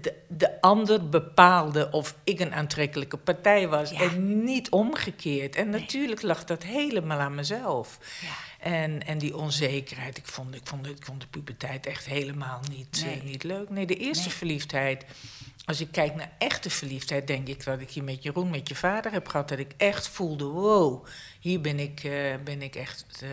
de, 0.00 0.14
de 0.28 0.60
ander 0.60 1.08
bepaalde 1.08 1.90
of 1.90 2.14
ik 2.24 2.40
een 2.40 2.54
aantrekkelijke 2.54 3.16
partij 3.16 3.68
was. 3.68 3.90
Ja. 3.90 4.00
En 4.00 4.44
niet 4.44 4.70
omgekeerd. 4.70 5.56
En 5.56 5.70
natuurlijk 5.70 6.22
lag 6.22 6.44
dat 6.44 6.62
helemaal 6.62 7.18
aan 7.18 7.34
mezelf. 7.34 7.98
Ja. 8.20 8.68
En, 8.70 9.06
en 9.06 9.18
die 9.18 9.36
onzekerheid. 9.36 10.16
Ik 10.16 10.26
vond, 10.26 10.54
ik, 10.54 10.60
vond, 10.64 10.86
ik 10.86 11.04
vond 11.04 11.20
de 11.20 11.26
puberteit 11.26 11.86
echt 11.86 12.06
helemaal 12.06 12.60
niet, 12.70 13.02
Nee. 13.04 13.14
eh, 13.18 13.22
niet 13.22 13.42
leuk. 13.42 13.70
Nee, 13.70 13.86
de 13.86 13.96
eerste 13.96 14.28
Nee. 14.28 14.36
verliefdheid. 14.36 15.04
Als 15.64 15.80
ik 15.80 15.88
kijk 15.92 16.14
naar 16.14 16.32
echte 16.38 16.70
verliefdheid, 16.70 17.26
denk 17.26 17.48
ik 17.48 17.64
dat 17.64 17.80
ik 17.80 17.90
hier 17.90 18.04
met 18.04 18.22
Jeroen, 18.22 18.50
met 18.50 18.68
je 18.68 18.74
vader 18.74 19.12
heb 19.12 19.28
gehad. 19.28 19.48
Dat 19.48 19.58
ik 19.58 19.72
echt 19.76 20.08
voelde: 20.08 20.44
wow, 20.44 21.06
hier 21.40 21.60
ben 21.60 21.78
ik, 21.78 22.04
eh, 22.04 22.34
ben 22.44 22.62
ik 22.62 22.74
echt, 22.74 23.22
eh, 23.22 23.28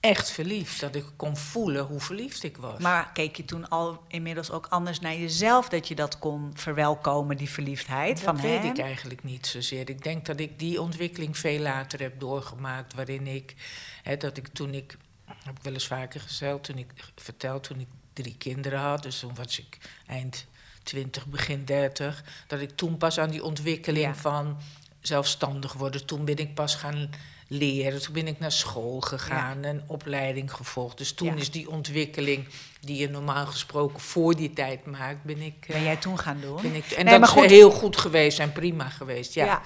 echt 0.00 0.30
verliefd. 0.30 0.80
Dat 0.80 0.94
ik 0.94 1.04
kon 1.16 1.36
voelen 1.36 1.84
hoe 1.84 2.00
verliefd 2.00 2.42
ik 2.42 2.56
was. 2.56 2.78
maar 2.78 3.12
keek 3.12 3.36
je 3.36 3.44
toen 3.44 3.68
al 3.68 4.02
inmiddels 4.08 4.50
ook 4.50 4.66
anders 4.66 5.00
naar 5.00 5.16
jezelf 5.16 5.68
dat 5.68 5.88
je 5.88 5.94
dat 5.94 6.18
kon 6.18 6.50
verwelkomen, 6.54 7.36
die 7.36 7.50
verliefdheid 7.50 8.14
dat 8.16 8.24
van 8.24 8.40
weet 8.40 8.62
hem? 8.62 8.70
ik 8.70 8.78
eigenlijk 8.78 9.24
niet 9.24 9.46
zozeer. 9.46 9.88
Ik 9.90 10.02
denk 10.02 10.26
dat 10.26 10.40
ik 10.40 10.58
die 10.58 10.80
ontwikkeling 10.80 11.38
veel 11.38 11.60
later 11.60 12.00
heb 12.00 12.20
doorgemaakt. 12.20 12.94
Waarin 12.94 13.26
ik, 13.26 13.54
hè, 14.02 14.16
dat 14.16 14.36
ik 14.36 14.48
toen 14.48 14.74
ik, 14.74 14.96
heb 15.44 15.56
ik 15.58 15.62
wel 15.62 15.72
eens 15.72 15.86
vaker 15.86 16.20
gezegd, 16.20 16.62
toen 16.64 16.78
ik 16.78 16.92
verteld 17.16 17.62
toen 17.62 17.80
ik 17.80 17.88
drie 18.12 18.34
kinderen 18.38 18.78
had. 18.78 19.02
Dus 19.02 19.18
toen 19.18 19.34
was 19.34 19.58
ik 19.58 19.78
eind 20.06 20.46
20, 20.82 21.26
begin 21.26 21.64
30. 21.64 22.24
Dat 22.46 22.60
ik 22.60 22.70
toen 22.76 22.96
pas 22.96 23.18
aan 23.18 23.30
die 23.30 23.44
ontwikkeling 23.44 24.04
Ja. 24.06 24.14
van 24.14 24.56
zelfstandig 25.00 25.72
worden. 25.72 26.06
Toen 26.06 26.24
ben 26.24 26.36
ik 26.36 26.54
pas 26.54 26.74
gaan 26.74 27.10
leren. 27.48 28.02
Toen 28.02 28.12
ben 28.12 28.26
ik 28.26 28.38
naar 28.38 28.52
school 28.52 29.00
gegaan 29.00 29.64
en 29.64 29.82
opleiding 29.86 30.52
gevolgd. 30.52 30.98
Dus 30.98 31.12
toen 31.12 31.28
Ja. 31.28 31.34
is 31.40 31.50
die 31.50 31.70
ontwikkeling 31.70 32.48
die 32.80 32.96
je 32.96 33.08
normaal 33.08 33.46
gesproken 33.46 34.00
voor 34.00 34.36
die 34.36 34.52
tijd 34.52 34.86
maakt, 34.86 35.22
ben 35.22 35.40
ik. 35.42 35.54
eh, 35.60 35.68
Ben 35.74 35.82
jij 35.82 35.96
toen 35.96 36.18
gaan 36.18 36.38
doen? 36.40 36.62
ben 36.62 36.74
ik, 36.74 36.90
en 36.90 37.04
Nee, 37.04 37.18
dat 37.18 37.28
is 37.28 37.34
goed. 37.34 37.44
heel 37.50 37.70
goed 37.70 37.96
geweest 37.96 38.38
en 38.38 38.52
prima 38.52 38.88
geweest, 38.88 39.34
ja. 39.34 39.44
Ja. 39.44 39.62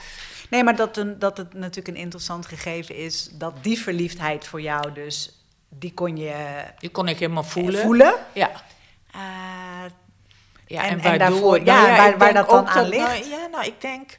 Nee, 0.50 0.64
maar 0.64 0.76
dat, 0.76 0.96
een, 0.96 1.18
dat 1.18 1.36
het 1.36 1.54
natuurlijk 1.54 1.88
een 1.88 2.02
interessant 2.02 2.46
gegeven 2.46 2.96
is 2.96 3.28
dat 3.32 3.54
die 3.62 3.78
verliefdheid 3.78 4.46
voor 4.46 4.60
jou 4.60 4.92
dus, 4.92 5.32
die 5.68 5.92
kon 5.94 6.16
je 6.16 6.28
eh, 6.28 6.68
Die 6.78 6.90
kon 6.90 7.08
ik 7.08 7.18
helemaal 7.18 7.44
voelen. 7.44 7.80
voelen. 7.80 8.14
Ja. 8.32 8.50
Eh, 9.12 9.20
ja 10.66 10.82
En- 10.82 10.88
en, 10.90 10.96
en 10.96 11.02
waardoor, 11.02 11.18
daarvoor- 11.18 11.62
nou 11.62 11.88
ja, 11.88 11.96
waar- 11.96 12.18
waar 12.18 12.32
dat 12.34 12.48
dan 12.48 12.66
aan 12.66 12.76
nou, 12.76 12.88
ligt. 12.88 13.28
ja, 13.28 13.46
nou, 13.46 13.64
ik 13.66 13.80
denk... 13.80 14.18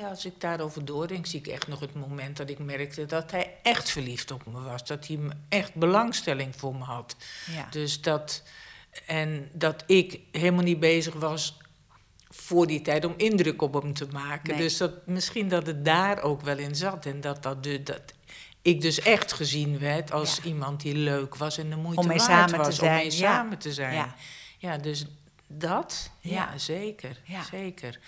ja, 0.00 0.08
als 0.08 0.24
ik 0.24 0.40
daarover 0.40 0.84
doordenk, 0.84 1.26
zie 1.26 1.38
ik 1.38 1.46
echt 1.46 1.66
nog 1.68 1.80
het 1.80 1.94
moment 1.94 2.36
dat 2.36 2.50
ik 2.50 2.58
merkte 2.58 3.06
dat 3.06 3.30
hij 3.30 3.54
echt 3.62 3.90
verliefd 3.90 4.30
op 4.30 4.46
me 4.46 4.60
was. 4.60 4.86
Dat 4.86 5.06
hij 5.06 5.18
echt 5.48 5.74
belangstelling 5.74 6.56
voor 6.56 6.74
me 6.74 6.84
had. 6.84 7.16
Ja. 7.50 7.66
Dus 7.70 8.00
dat, 8.00 8.42
en 9.06 9.48
dat 9.52 9.84
ik 9.86 10.20
helemaal 10.32 10.62
niet 10.64 10.80
bezig 10.80 11.14
was 11.14 11.56
voor 12.30 12.66
die 12.66 12.82
tijd 12.82 13.04
om 13.04 13.14
indruk 13.16 13.62
op 13.62 13.74
hem 13.74 13.94
te 13.94 14.06
maken. 14.12 14.48
Nee. 14.54 14.62
Dus 14.62 14.76
dat, 14.76 15.06
misschien 15.06 15.48
dat 15.48 15.66
het 15.66 15.84
daar 15.84 16.22
ook 16.22 16.40
wel 16.40 16.58
in 16.58 16.74
zat. 16.74 17.06
En 17.06 17.20
dat, 17.20 17.42
dat, 17.42 17.62
de, 17.62 17.82
dat 17.82 18.02
ik 18.62 18.80
dus 18.80 19.00
echt 19.00 19.32
gezien 19.32 19.78
werd 19.78 20.12
als 20.12 20.36
Ja. 20.36 20.42
iemand 20.42 20.80
die 20.80 20.94
leuk 20.94 21.36
was 21.36 21.58
en 21.58 21.70
de 21.70 21.76
moeite 21.76 22.00
Om 22.00 22.06
mee 22.06 22.16
waard 22.16 22.30
samen 22.30 22.50
te 22.50 22.56
was 22.56 22.66
om 22.66 22.72
zijn, 22.74 22.96
mee 22.96 23.04
ja. 23.04 23.10
samen 23.10 23.58
te 23.58 23.72
zijn. 23.72 23.94
Ja. 23.94 24.14
Ja, 24.58 24.76
dus 24.78 25.04
dat, 25.46 26.10
ja, 26.20 26.58
zeker, 26.58 27.20
Ja. 27.24 27.42
zeker. 27.42 27.98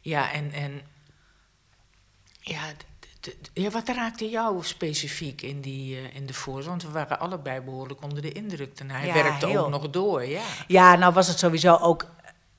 Ja, 0.00 0.32
en, 0.32 0.52
en 0.52 0.80
ja, 2.42 2.62
ja, 3.52 3.70
wat 3.70 3.88
raakte 3.88 4.28
jou 4.30 4.64
specifiek 4.64 5.42
in, 5.42 5.60
die, 5.60 5.96
eh, 5.96 6.14
in 6.16 6.26
de 6.26 6.34
voorzorg? 6.34 6.66
Want 6.66 6.82
we 6.82 6.90
waren 6.90 7.20
allebei 7.20 7.60
behoorlijk 7.60 8.02
onder 8.02 8.22
de 8.22 8.32
indruk. 8.32 8.78
En 8.80 8.90
hij 8.90 9.06
Ja, 9.06 9.14
werkte 9.14 9.46
heel. 9.46 9.64
ook 9.64 9.70
nog 9.70 9.90
door, 9.90 10.24
ja. 10.24 10.42
Ja, 10.66 10.94
nou 10.96 11.12
was 11.12 11.28
het 11.28 11.38
sowieso 11.38 11.76
ook 11.76 12.06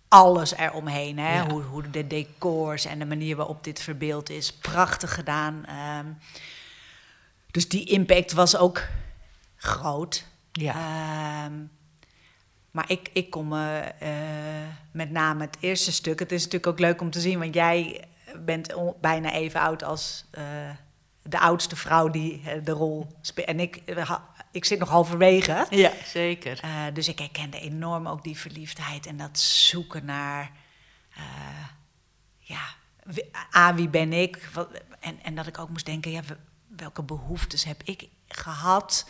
alles 0.08 0.56
eromheen. 0.56 1.18
Hè? 1.20 1.36
Ja. 1.36 1.50
Hoe, 1.50 1.62
hoe 1.62 1.90
de 1.90 2.08
decors 2.08 2.86
en 2.86 3.00
de 3.00 3.06
manier 3.06 3.36
waarop 3.36 3.63
dit 3.63 3.80
verbeeld 3.82 4.30
is. 4.30 4.54
Prachtig 4.54 5.13
gedaan. 5.13 5.66
ehm. 5.66 6.06
dus 7.52 7.70
die 7.70 7.86
impact 7.86 8.32
was 8.32 8.58
ook 8.58 8.82
groot. 9.56 10.25
Ja. 10.52 10.74
Ehm, 10.74 11.54
maar 12.72 12.86
ik, 12.92 13.10
ik 13.13 13.30
kom 13.30 13.48
me 13.48 13.80
eh, 14.00 14.10
met 14.92 15.12
name 15.12 15.42
het 15.42 15.58
eerste 15.60 15.92
stuk. 15.92 16.20
Het 16.20 16.32
is 16.32 16.44
natuurlijk 16.44 16.72
ook 16.72 16.80
leuk 16.80 17.02
om 17.02 17.10
te 17.12 17.20
zien, 17.20 17.40
want 17.40 17.54
jij 17.54 18.04
bent 18.46 18.74
bijna 19.02 19.32
even 19.32 19.60
oud 19.60 19.84
als 19.84 20.25
eh, 20.32 20.44
de 21.22 21.40
oudste 21.40 21.75
vrouw 21.75 22.10
die 22.10 22.42
eh, 22.46 22.63
de 22.63 22.72
rol 22.72 23.08
speelt. 23.22 23.48
En 23.48 23.60
ik, 23.60 23.75
eh, 23.75 24.12
ik 24.52 24.66
zit 24.66 24.80
nog 24.80 24.90
halverwege. 24.90 25.66
Ja, 25.70 25.92
zeker. 26.06 26.60
Dus 26.94 27.08
ik 27.08 27.20
herkende 27.20 27.60
enorm 27.60 28.08
ook 28.08 28.24
die 28.24 28.38
verliefdheid 28.38 29.06
en 29.06 29.18
dat 29.18 29.40
zoeken 29.40 30.06
naar, 30.06 30.52
ja, 32.40 32.62
wie- 33.04 33.32
A, 33.56 33.74
wie 33.75 33.90
ben 33.90 34.13
ik? 34.13 34.50
Wat, 34.54 34.70
en, 35.00 35.24
en 35.24 35.36
dat 35.36 35.48
ik 35.48 35.60
ook 35.60 35.70
moest 35.70 35.86
denken, 35.86 36.12
ja, 36.12 36.22
welke 36.68 37.04
behoeftes 37.04 37.63
heb 37.63 37.84
ik 37.84 38.08
gehad 38.28 39.10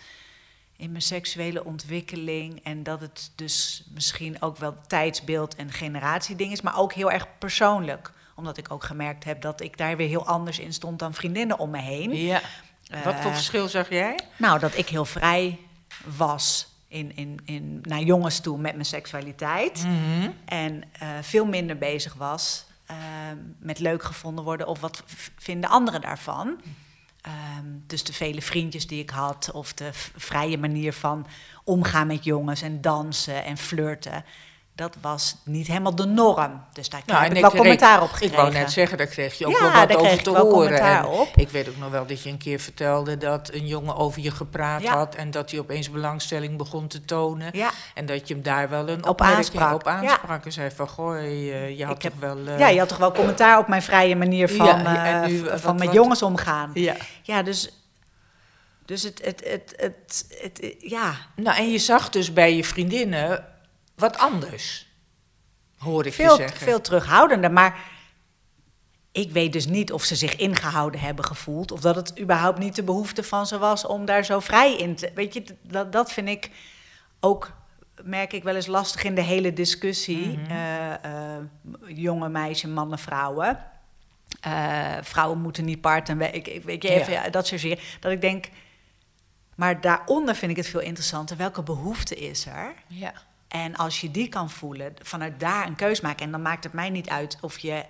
in 0.78 0.90
mijn 0.92 1.02
seksuele 1.04 1.64
ontwikkeling? 1.66 2.64
En 2.64 2.84
dat 2.84 3.02
het 3.02 3.32
dus 3.36 3.84
misschien 3.94 4.42
ook 4.42 4.58
wel 4.58 4.78
tijdsbeeld 4.88 5.56
en 5.56 5.72
generatieding 5.72 6.52
is, 6.52 6.62
maar 6.62 6.78
ook 6.80 6.94
heel 6.94 7.12
erg 7.12 7.28
persoonlijk. 7.38 8.12
Omdat 8.36 8.58
ik 8.58 8.72
ook 8.72 8.84
gemerkt 8.84 9.24
heb 9.24 9.42
dat 9.42 9.62
ik 9.62 9.78
daar 9.78 9.98
weer 9.98 10.08
heel 10.08 10.26
anders 10.26 10.60
in 10.60 10.74
stond 10.74 11.00
dan 11.00 11.14
vriendinnen 11.14 11.60
om 11.60 11.70
me 11.70 11.82
heen. 11.82 12.16
Ja. 12.16 12.42
Wat 13.04 13.16
voor 13.16 13.30
Eh, 13.30 13.34
verschil 13.36 13.68
zag 13.68 13.90
jij? 13.90 14.20
nou, 14.38 14.60
dat 14.60 14.78
ik 14.78 14.90
heel 14.90 15.06
vrij 15.06 15.60
was 16.18 16.68
in, 16.88 17.16
in, 17.16 17.40
in, 17.46 17.80
naar 17.82 18.02
jongens 18.02 18.40
toe 18.40 18.58
met 18.58 18.74
mijn 18.74 18.86
seksualiteit. 18.86 19.84
Mhm. 19.84 20.30
En 20.46 20.84
eh, 20.92 21.08
veel 21.22 21.46
minder 21.46 21.78
bezig 21.78 22.14
was 22.14 22.66
eh, 22.86 22.96
met 23.60 23.80
leuk 23.80 24.04
gevonden 24.04 24.44
worden 24.44 24.68
of 24.68 24.80
wat 24.80 25.04
vinden 25.38 25.70
anderen 25.70 26.02
daarvan. 26.02 26.62
Ehm, 27.22 27.66
dus 27.88 28.04
de 28.04 28.14
vele 28.14 28.42
vriendjes 28.42 28.88
die 28.88 29.02
ik 29.02 29.10
had, 29.10 29.52
of 29.52 29.74
de 29.74 29.90
vrije 30.16 30.58
manier 30.58 30.94
van 30.94 31.28
omgaan 31.64 32.08
met 32.08 32.24
jongens 32.24 32.62
en 32.62 32.82
dansen 32.82 33.46
en 33.46 33.58
flirten. 33.58 34.26
Dat 34.76 34.96
was 35.02 35.36
niet 35.46 35.68
helemaal 35.68 35.96
de 35.96 36.06
norm. 36.06 36.62
Dus 36.74 36.90
daar 36.90 37.02
Nou, 37.06 37.26
en 37.26 37.32
ik 37.36 37.42
wel 37.42 37.50
kreeg- 37.50 37.62
commentaar 37.62 38.02
op 38.02 38.08
Ik 38.08 38.14
gekregen. 38.14 38.36
wou 38.38 38.52
net 38.52 38.72
zeggen, 38.72 38.98
daar 38.98 39.08
kreeg 39.08 39.38
je 39.38 39.46
ook 39.46 39.52
Ja, 39.52 39.60
wel 39.62 39.72
wat 39.72 39.86
kreeg 39.86 39.98
over 40.00 40.12
ik 40.14 40.22
te 40.22 40.30
horen. 40.30 40.80
En. 40.80 41.06
Ik 41.36 41.50
weet 41.50 41.70
ook 41.70 41.78
nog 41.78 41.90
wel 41.90 42.06
dat 42.06 42.24
je 42.24 42.30
een 42.30 42.38
keer 42.38 42.60
vertelde 42.60 43.18
dat 43.18 43.52
een 43.54 43.68
jongen 43.68 43.96
over 43.96 44.22
je 44.22 44.32
gepraat 44.32 44.82
Ja. 44.82 44.94
had... 44.96 45.16
en 45.16 45.32
dat 45.32 45.52
hij 45.52 45.60
opeens 45.60 45.90
belangstelling 45.92 46.58
begon 46.58 46.88
te 46.88 47.06
tonen. 47.06 47.50
Ja. 47.52 47.70
En 47.94 48.06
dat 48.06 48.28
je 48.28 48.34
hem 48.34 48.44
daar 48.44 48.70
wel 48.70 48.90
een 48.90 49.04
Op 49.04 49.10
opmerking 49.10 49.38
aansprak, 49.38 49.74
op 49.74 49.88
aansprak. 49.88 50.46
En 50.46 50.52
zei 50.52 50.72
van, 50.76 50.88
goh, 50.90 51.22
je, 51.22 51.74
je 51.78 51.86
had 51.86 51.96
Ik 51.96 52.02
heb- 52.02 52.12
toch 52.12 52.22
wel... 52.22 52.38
eh, 52.48 52.60
Ja, 52.60 52.68
je 52.68 52.80
had 52.80 52.88
toch 52.90 52.98
wel 52.98 53.12
commentaar 53.12 53.58
op 53.58 53.68
mijn 53.68 53.82
vrije 53.82 54.16
manier 54.16 54.50
van, 54.50 54.66
Ja, 54.66 55.06
en 55.06 55.24
eh, 55.24 55.30
nu, 55.30 55.44
wat- 55.44 55.62
van 55.62 55.76
met 55.76 55.86
wat- 55.86 55.94
jongens 55.96 56.22
omgaan. 56.22 56.72
ja. 56.74 56.96
Ja, 57.22 57.44
dus, 57.44 57.70
dus 58.86 59.04
het, 59.04 59.22
het, 59.26 59.44
het, 59.48 59.74
het, 59.76 60.26
het, 60.42 60.76
ja, 60.80 61.16
Nou, 61.36 61.58
en 61.58 61.72
je 61.72 61.78
zag 61.80 62.10
dus 62.10 62.34
bij 62.34 62.56
je 62.56 62.64
vriendinnen 62.64 63.46
wat 63.96 64.18
anders, 64.18 64.88
hoor 65.78 66.06
ik 66.06 66.14
je 66.16 66.24
veel, 66.24 66.36
zeggen. 66.36 66.58
veel 66.58 66.82
terughoudender. 66.82 67.52
Maar 67.52 67.92
ik 69.12 69.32
weet 69.32 69.54
dus 69.54 69.66
niet 69.66 69.92
of 69.92 70.04
ze 70.04 70.16
zich 70.16 70.36
ingehouden 70.36 71.00
hebben 71.00 71.26
gevoeld. 71.26 71.72
Of 71.72 71.80
dat 71.80 71.96
het 71.96 72.20
überhaupt 72.20 72.60
niet 72.60 72.76
de 72.76 72.84
behoefte 72.84 73.24
van 73.24 73.48
ze 73.48 73.58
was 73.58 73.86
om 73.86 74.06
daar 74.06 74.26
zo 74.26 74.40
vrij 74.40 74.76
in 74.76 74.96
te... 74.96 75.12
Weet 75.16 75.34
je, 75.34 75.44
dat, 75.62 75.92
dat 75.92 76.12
vind 76.12 76.28
ik 76.28 76.50
ook, 77.20 77.52
merk 78.04 78.34
ik 78.34 78.44
wel 78.44 78.56
eens 78.56 78.68
lastig 78.68 79.04
in 79.04 79.16
de 79.16 79.22
hele 79.22 79.54
discussie. 79.54 80.28
Mhm. 80.28 80.52
eh, 80.52 80.94
eh, 80.94 81.44
jonge 81.86 82.30
meisjes, 82.30 82.70
mannen, 82.72 83.00
vrouwen. 83.00 83.66
Eh, 84.42 84.98
vrouwen 85.02 85.40
moeten 85.42 85.66
niet 85.66 85.82
parten. 85.82 86.34
Ik, 86.34 86.48
ik, 86.48 86.64
weet 86.64 86.84
je, 86.84 86.92
Ja. 86.92 87.00
even, 87.00 87.14
ja, 87.14 87.30
dat 87.30 87.48
soort 87.48 87.62
dingen. 87.62 87.80
Dat 88.00 88.12
ik 88.12 88.22
denk... 88.22 88.50
Maar 89.56 89.82
daaronder 89.82 90.36
vind 90.36 90.52
ik 90.52 90.58
het 90.58 90.68
veel 90.68 90.80
interessanter. 90.80 91.38
Welke 91.38 91.64
behoefte 91.64 92.16
is 92.16 92.46
er? 92.46 92.74
Ja. 92.88 93.14
En 93.54 93.76
als 93.76 94.02
je 94.02 94.12
die 94.12 94.28
kan 94.30 94.50
voelen, 94.50 94.94
vanuit 95.02 95.40
daar 95.40 95.68
een 95.68 95.76
keus 95.76 96.02
maken. 96.02 96.26
En 96.26 96.32
dan 96.32 96.42
maakt 96.42 96.64
het 96.64 96.74
mij 96.74 96.90
niet 96.90 97.10
uit 97.10 97.38
of 97.42 97.60
je 97.60 97.86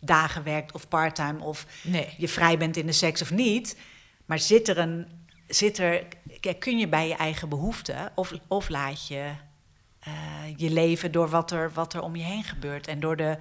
dagen 0.00 0.42
werkt 0.42 0.72
of 0.72 0.88
parttime 0.88 1.42
of 1.42 1.66
Nee. 1.82 2.14
je 2.16 2.28
vrij 2.28 2.58
bent 2.58 2.76
in 2.76 2.86
de 2.86 2.92
seks 2.92 3.22
of 3.22 3.30
niet. 3.30 3.76
Maar 4.24 4.38
zit 4.38 4.68
er 4.68 4.78
een. 4.78 5.06
Zit 5.48 5.78
er, 5.78 6.06
kun 6.58 6.78
je 6.78 6.88
bij 6.88 7.08
je 7.08 7.14
eigen 7.14 7.48
behoeften 7.48 8.12
of, 8.14 8.32
of 8.48 8.68
laat 8.68 9.06
je 9.06 9.30
eh, 10.00 10.12
je 10.56 10.70
leven 10.70 11.12
door 11.12 11.28
wat 11.28 11.50
er, 11.50 11.72
wat 11.72 11.94
er 11.94 12.02
om 12.02 12.16
je 12.16 12.24
heen 12.24 12.44
gebeurt 12.44 12.86
en 12.86 13.00
door 13.00 13.16
de 13.16 13.38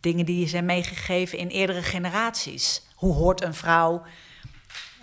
dingen 0.00 0.26
die 0.26 0.40
je 0.40 0.46
zijn 0.46 0.64
meegegeven 0.64 1.38
in 1.38 1.48
eerdere 1.48 1.82
generaties. 1.82 2.82
Hoe 2.94 3.14
hoort 3.14 3.42
een 3.42 3.54
vrouw? 3.54 4.02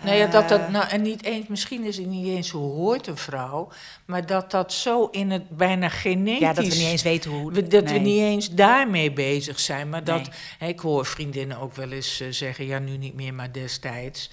Nou 0.04 0.18
ja, 0.18 0.28
dat 0.28 0.50
dat, 0.50 0.60
Eh, 0.60 0.70
nou, 0.70 0.88
en 0.88 1.02
niet 1.02 1.24
eens, 1.24 1.48
misschien 1.48 1.84
is 1.84 1.98
het 1.98 2.08
niet 2.08 2.28
eens 2.28 2.50
hoe 2.50 2.72
hoort 2.72 3.08
een 3.08 3.18
vrouw, 3.18 3.70
maar 4.06 4.26
dat 4.26 4.52
dat 4.52 4.74
zo 4.74 5.06
in 5.12 5.32
het 5.32 5.50
bijna 5.50 5.90
genetisch... 5.90 6.40
ja, 6.40 6.54
dat 6.54 6.68
we 6.68 6.76
niet 6.76 6.88
eens 6.88 7.02
weten 7.02 7.32
hoe. 7.32 7.52
We- 7.52 7.68
dat 7.68 7.84
we 7.84 7.90
nee. 7.90 8.00
niet 8.00 8.22
eens 8.22 8.50
daarmee 8.50 9.12
bezig 9.12 9.60
zijn, 9.60 9.90
maar 9.90 10.04
dat... 10.04 10.22
Nee. 10.22 10.30
hè, 10.58 10.68
ik 10.68 10.80
hoor 10.80 11.06
vriendinnen 11.06 11.58
ook 11.60 11.76
wel 11.76 11.92
eens 11.92 12.20
eh, 12.20 12.28
zeggen, 12.30 12.66
ja, 12.66 12.80
nu 12.80 12.98
niet 12.98 13.14
meer, 13.14 13.34
maar 13.34 13.52
destijds... 13.52 14.30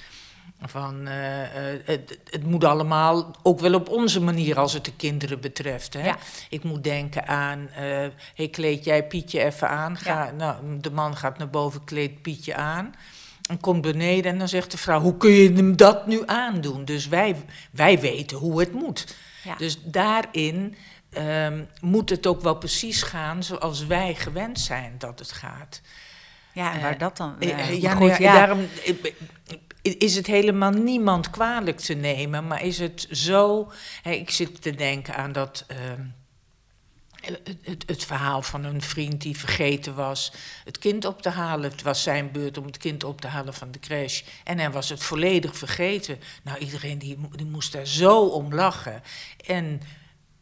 Van, 0.63 1.07
eh, 1.07 1.15
het, 1.85 2.19
het 2.25 2.45
moet 2.47 2.65
allemaal 2.65 3.31
ook 3.43 3.61
wel 3.61 3.75
op 3.75 3.89
onze 3.89 4.21
manier 4.21 4.59
als 4.59 4.73
het 4.73 4.85
de 4.85 4.93
kinderen 4.97 5.41
betreft. 5.41 5.93
Hè? 5.93 6.05
Ja. 6.05 6.17
Ik 6.49 6.65
moet 6.65 6.85
denken 6.85 7.27
aan, 7.27 7.69
hey, 8.35 8.49
kleed 8.51 8.85
jij 8.85 9.07
Pietje 9.07 9.45
even 9.45 9.69
aan. 9.69 9.97
Ga, 9.97 10.31
nou, 10.31 10.81
de 10.81 10.91
man 10.91 11.17
gaat 11.17 11.39
naar 11.39 11.51
boven, 11.51 11.85
kleedt 11.85 12.23
Pietje 12.23 12.55
aan. 12.55 12.95
En 13.51 13.61
komt 13.61 13.83
beneden 13.83 14.33
en 14.33 14.39
dan 14.39 14.49
zegt 14.49 14.71
de 14.71 14.79
vrouw, 14.79 15.01
hoe 15.01 15.17
kun 15.17 15.31
je 15.31 15.53
hem 15.53 15.77
dat 15.77 16.07
nu 16.07 16.23
aandoen? 16.27 16.85
Dus 16.85 17.09
wij, 17.09 17.37
wij 17.71 18.01
weten 18.01 18.37
hoe 18.37 18.61
het 18.61 18.73
moet. 18.73 19.17
Ja. 19.45 19.55
Dus 19.57 19.79
daarin 19.85 20.77
ehm, 21.13 21.65
moet 21.81 22.11
het 22.11 22.27
ook 22.27 22.41
wel 22.41 22.55
precies 22.55 23.03
gaan 23.03 23.43
zoals 23.43 23.87
wij 23.87 24.15
gewend 24.15 24.61
zijn 24.61 24.95
dat 24.99 25.19
het 25.19 25.33
gaat. 25.33 25.81
Ja, 26.53 26.75
en 26.75 26.81
waar 26.81 26.99
dat 26.99 27.17
dan? 27.17 27.37
Eh, 27.41 27.49
ja, 27.49 27.59
eh, 27.59 27.83
ja, 27.83 27.91
goed, 27.91 28.09
nou 28.09 28.23
ja, 28.23 28.33
ja. 28.33 28.39
daarom 28.39 28.69
eh, 29.83 29.95
is 29.99 30.17
het 30.17 30.27
helemaal 30.27 30.71
niemand 30.71 31.31
kwalijk 31.31 31.79
te 31.79 31.95
nemen, 31.95 32.47
maar 32.47 32.65
is 32.65 32.79
het 32.79 33.07
zo. 33.11 33.73
Hè, 34.03 34.11
ik 34.11 34.31
zit 34.31 34.63
te 34.63 34.75
denken 34.75 35.17
aan 35.17 35.33
dat. 35.33 35.65
ehm, 35.67 36.01
het, 37.21 37.57
het, 37.63 37.85
het 37.87 38.05
verhaal 38.05 38.43
van 38.43 38.65
een 38.65 38.83
vriend 38.83 39.21
die 39.21 39.39
vergeten 39.39 39.95
was 39.95 40.33
het 40.65 40.79
kind 40.79 41.05
op 41.05 41.23
te 41.23 41.29
halen. 41.29 41.71
Het 41.71 41.83
was 41.83 42.03
zijn 42.03 42.33
beurt 42.33 42.59
om 42.59 42.65
het 42.67 42.77
kind 42.77 43.05
op 43.05 43.21
te 43.21 43.27
halen 43.27 43.55
van 43.55 43.71
de 43.71 43.79
crash. 43.79 44.23
En 44.45 44.59
hij 44.59 44.71
was 44.71 44.89
het 44.89 45.03
volledig 45.03 45.57
vergeten. 45.57 46.19
Nou, 46.43 46.59
iedereen 46.59 46.99
die, 46.99 47.19
die 47.37 47.47
moest 47.47 47.73
daar 47.73 47.87
zo 47.87 48.27
om 48.27 48.55
lachen. 48.55 49.03
En 49.47 49.81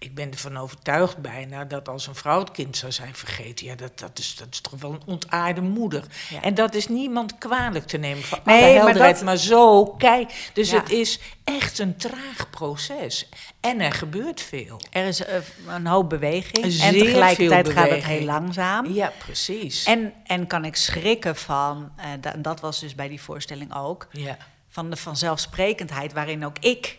ik 0.00 0.14
ben 0.14 0.30
ervan 0.30 0.56
overtuigd 0.56 1.16
bijna 1.16 1.64
dat 1.64 1.88
als 1.88 2.06
een 2.06 2.14
vrouw 2.14 2.38
het 2.38 2.50
kind 2.50 2.76
zou 2.76 2.92
zijn 2.92 3.14
vergeten... 3.14 3.66
ja, 3.66 3.74
dat, 3.74 3.98
dat, 3.98 4.18
is, 4.18 4.36
dat 4.36 4.46
is 4.50 4.60
toch 4.60 4.72
wel 4.80 4.92
een 4.92 5.02
ontaarde 5.06 5.60
moeder. 5.60 6.04
Ja. 6.30 6.42
En 6.42 6.54
dat 6.54 6.74
is 6.74 6.88
niemand 6.88 7.38
kwalijk 7.38 7.86
te 7.86 7.96
nemen 7.96 8.22
van 8.22 8.38
Nee, 8.44 8.62
alle 8.62 8.72
maar 8.72 8.82
helderheid. 8.84 9.14
dat- 9.14 9.24
Maar 9.24 9.36
zo, 9.36 9.84
kijk. 9.86 10.50
Dus 10.52 10.70
Ja. 10.70 10.78
het 10.80 10.90
is 10.90 11.18
echt 11.44 11.78
een 11.78 11.96
traag 11.96 12.50
proces. 12.50 13.28
En 13.60 13.80
er 13.80 13.92
gebeurt 13.92 14.40
veel. 14.40 14.80
Er 14.90 15.06
is 15.06 15.24
eh, 15.24 15.36
een 15.68 15.86
hoop 15.86 16.08
beweging. 16.08 16.64
En 16.64 16.92
tegelijkertijd 16.92 17.68
gaat 17.68 17.90
het 17.90 18.04
heel 18.04 18.24
langzaam. 18.24 18.86
Ja, 18.92 19.12
precies. 19.24 19.84
En, 19.84 20.12
en 20.26 20.46
kan 20.46 20.64
ik 20.64 20.76
schrikken 20.76 21.36
van, 21.36 21.92
eh, 21.96 22.04
da- 22.20 22.32
en 22.32 22.42
dat 22.42 22.60
was 22.60 22.80
dus 22.80 22.94
bij 22.94 23.08
die 23.08 23.22
voorstelling 23.22 23.74
ook, 23.74 24.06
ja. 24.10 24.36
van 24.68 24.90
de 24.90 24.96
vanzelfsprekendheid 24.96 26.12
waarin 26.12 26.44
ook 26.44 26.58
ik 26.58 26.98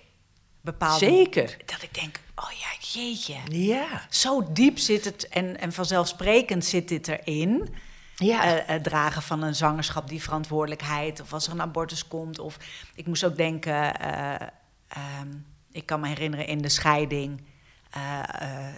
bepaalde... 0.61 1.05
Zeker. 1.05 1.57
Dat 1.65 1.81
ik 1.81 1.93
denk, 1.93 2.19
oh 2.43 2.51
ja, 2.51 2.99
jeetje. 3.01 3.35
Ja. 3.47 4.01
Zo 4.09 4.51
diep 4.51 4.77
zit 4.77 5.05
het 5.05 5.27
en, 5.27 5.59
en 5.59 5.73
vanzelfsprekend 5.73 6.65
zit 6.65 6.87
dit 6.87 7.07
erin. 7.07 7.75
Ja. 8.15 8.43
eh, 8.43 8.75
eh, 8.75 8.81
dragen 8.81 9.21
van 9.21 9.41
een 9.41 9.55
zwangerschap, 9.55 10.09
die 10.09 10.21
verantwoordelijkheid. 10.21 11.21
Of 11.21 11.33
als 11.33 11.45
er 11.47 11.51
een 11.53 11.61
abortus 11.61 12.07
komt. 12.07 12.39
Of 12.39 12.57
ik 12.95 13.05
moest 13.07 13.23
ook 13.23 13.35
denken, 13.35 13.99
eh, 13.99 14.47
ehm, 14.87 15.27
ik 15.71 15.85
kan 15.85 15.99
me 15.99 16.07
herinneren 16.07 16.47
in 16.47 16.61
de 16.61 16.69
scheiding. 16.69 17.41
eh, 17.89 18.19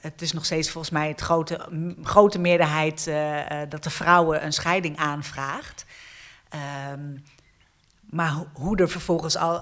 het 0.01 0.21
is 0.21 0.31
nog 0.33 0.45
steeds 0.45 0.69
volgens 0.69 0.93
mij 0.93 1.07
het 1.07 1.21
grote, 1.21 1.67
grote 2.03 2.39
meerderheid 2.39 3.03
dat 3.69 3.83
de 3.83 3.89
vrouwen 3.89 4.45
een 4.45 4.53
scheiding 4.53 4.97
aanvraagt. 4.97 5.85
Ehm, 6.49 7.17
maar 8.09 8.29
ho- 8.31 8.47
hoe 8.53 8.77
er 8.77 8.89
vervolgens 8.89 9.37
al. 9.37 9.61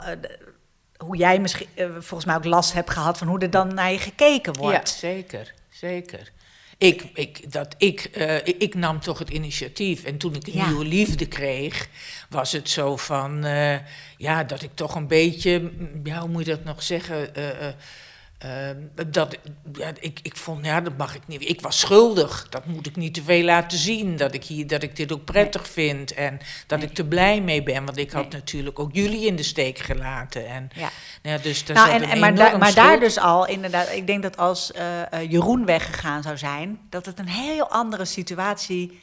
Hoe 1.05 1.17
jij 1.17 1.39
misschien 1.39 1.67
eh, 1.75 1.85
volgens 1.91 2.25
mij 2.25 2.35
ook 2.35 2.43
last 2.45 2.73
hebt 2.73 2.89
gehad 2.89 3.17
van 3.17 3.27
hoe 3.27 3.39
er 3.39 3.49
dan 3.49 3.73
naar 3.73 3.91
je 3.91 3.97
gekeken 3.99 4.53
Ja, 4.53 4.59
wordt. 4.59 4.89
zeker, 4.89 5.53
zeker. 5.69 6.31
Ik, 6.77 7.05
ik, 7.13 7.51
dat 7.51 7.75
ik, 7.77 7.99
eh, 8.03 8.35
ik, 8.35 8.55
ik 8.57 8.75
nam 8.75 8.99
toch 8.99 9.19
het 9.19 9.29
initiatief. 9.29 10.03
En 10.03 10.17
toen 10.17 10.35
ik 10.35 10.47
een 10.47 10.53
Ja. 10.53 10.67
nieuwe 10.67 10.85
liefde 10.85 11.25
kreeg, 11.27 11.87
was 12.29 12.51
het 12.51 12.69
zo 12.69 12.97
van, 12.97 13.43
eh, 13.43 13.75
ja, 14.17 14.43
dat 14.43 14.61
ik 14.61 14.69
toch 14.73 14.95
een 14.95 15.07
beetje, 15.07 15.71
ja, 16.03 16.19
hoe 16.19 16.29
moet 16.29 16.45
je 16.45 16.51
dat 16.51 16.63
nog 16.63 16.83
zeggen? 16.83 17.29
Eh, 18.39 18.69
eh, 18.69 18.75
eh, 18.95 19.05
dat, 19.07 19.37
ja, 19.73 19.91
ik, 19.99 20.19
ik 20.23 20.35
vond, 20.37 20.65
ja, 20.65 20.81
dat 20.81 20.97
mag 20.97 21.15
ik 21.15 21.21
niet. 21.27 21.49
Ik 21.49 21.61
was 21.61 21.79
schuldig. 21.79 22.47
Dat 22.49 22.65
moet 22.65 22.87
ik 22.87 22.95
niet 22.95 23.13
te 23.13 23.23
veel 23.23 23.43
laten 23.43 23.77
zien. 23.77 24.17
Dat 24.17 24.33
ik, 24.33 24.43
hier, 24.43 24.67
dat 24.67 24.83
ik 24.83 24.95
dit 24.95 25.11
ook 25.11 25.25
prettig 25.25 25.67
vind. 25.67 26.13
En 26.13 26.39
dat 26.67 26.79
Nee. 26.79 26.89
ik 26.89 26.97
er 26.97 27.05
blij 27.05 27.41
mee 27.41 27.63
ben. 27.63 27.85
Want 27.85 27.97
ik 27.97 28.11
had 28.11 28.31
natuurlijk 28.31 28.79
ook 28.79 28.89
jullie 28.93 29.25
in 29.25 29.35
de 29.35 29.43
steek 29.43 29.77
gelaten. 29.77 30.47
En, 30.47 30.69
Ja. 30.75 30.89
ja, 31.21 31.37
dus 31.37 31.65
daar 31.65 31.75
Nou, 31.75 31.89
en, 31.89 32.03
een 32.03 32.09
en 32.09 32.19
maar, 32.19 32.35
daar, 32.35 32.47
enorm 32.47 32.59
maar 32.59 32.73
daar 32.73 32.99
dus 32.99 33.17
al, 33.17 33.47
inderdaad, 33.47 33.91
ik 33.91 34.07
denk 34.07 34.23
dat 34.23 34.37
als 34.37 34.71
eh, 34.71 35.13
eh, 35.13 35.31
Jeroen 35.31 35.65
weggegaan 35.65 36.23
zou 36.23 36.37
zijn, 36.37 36.79
dat 36.89 37.05
het 37.05 37.19
een 37.19 37.29
heel 37.29 37.69
andere 37.69 38.05
situatie 38.05 38.99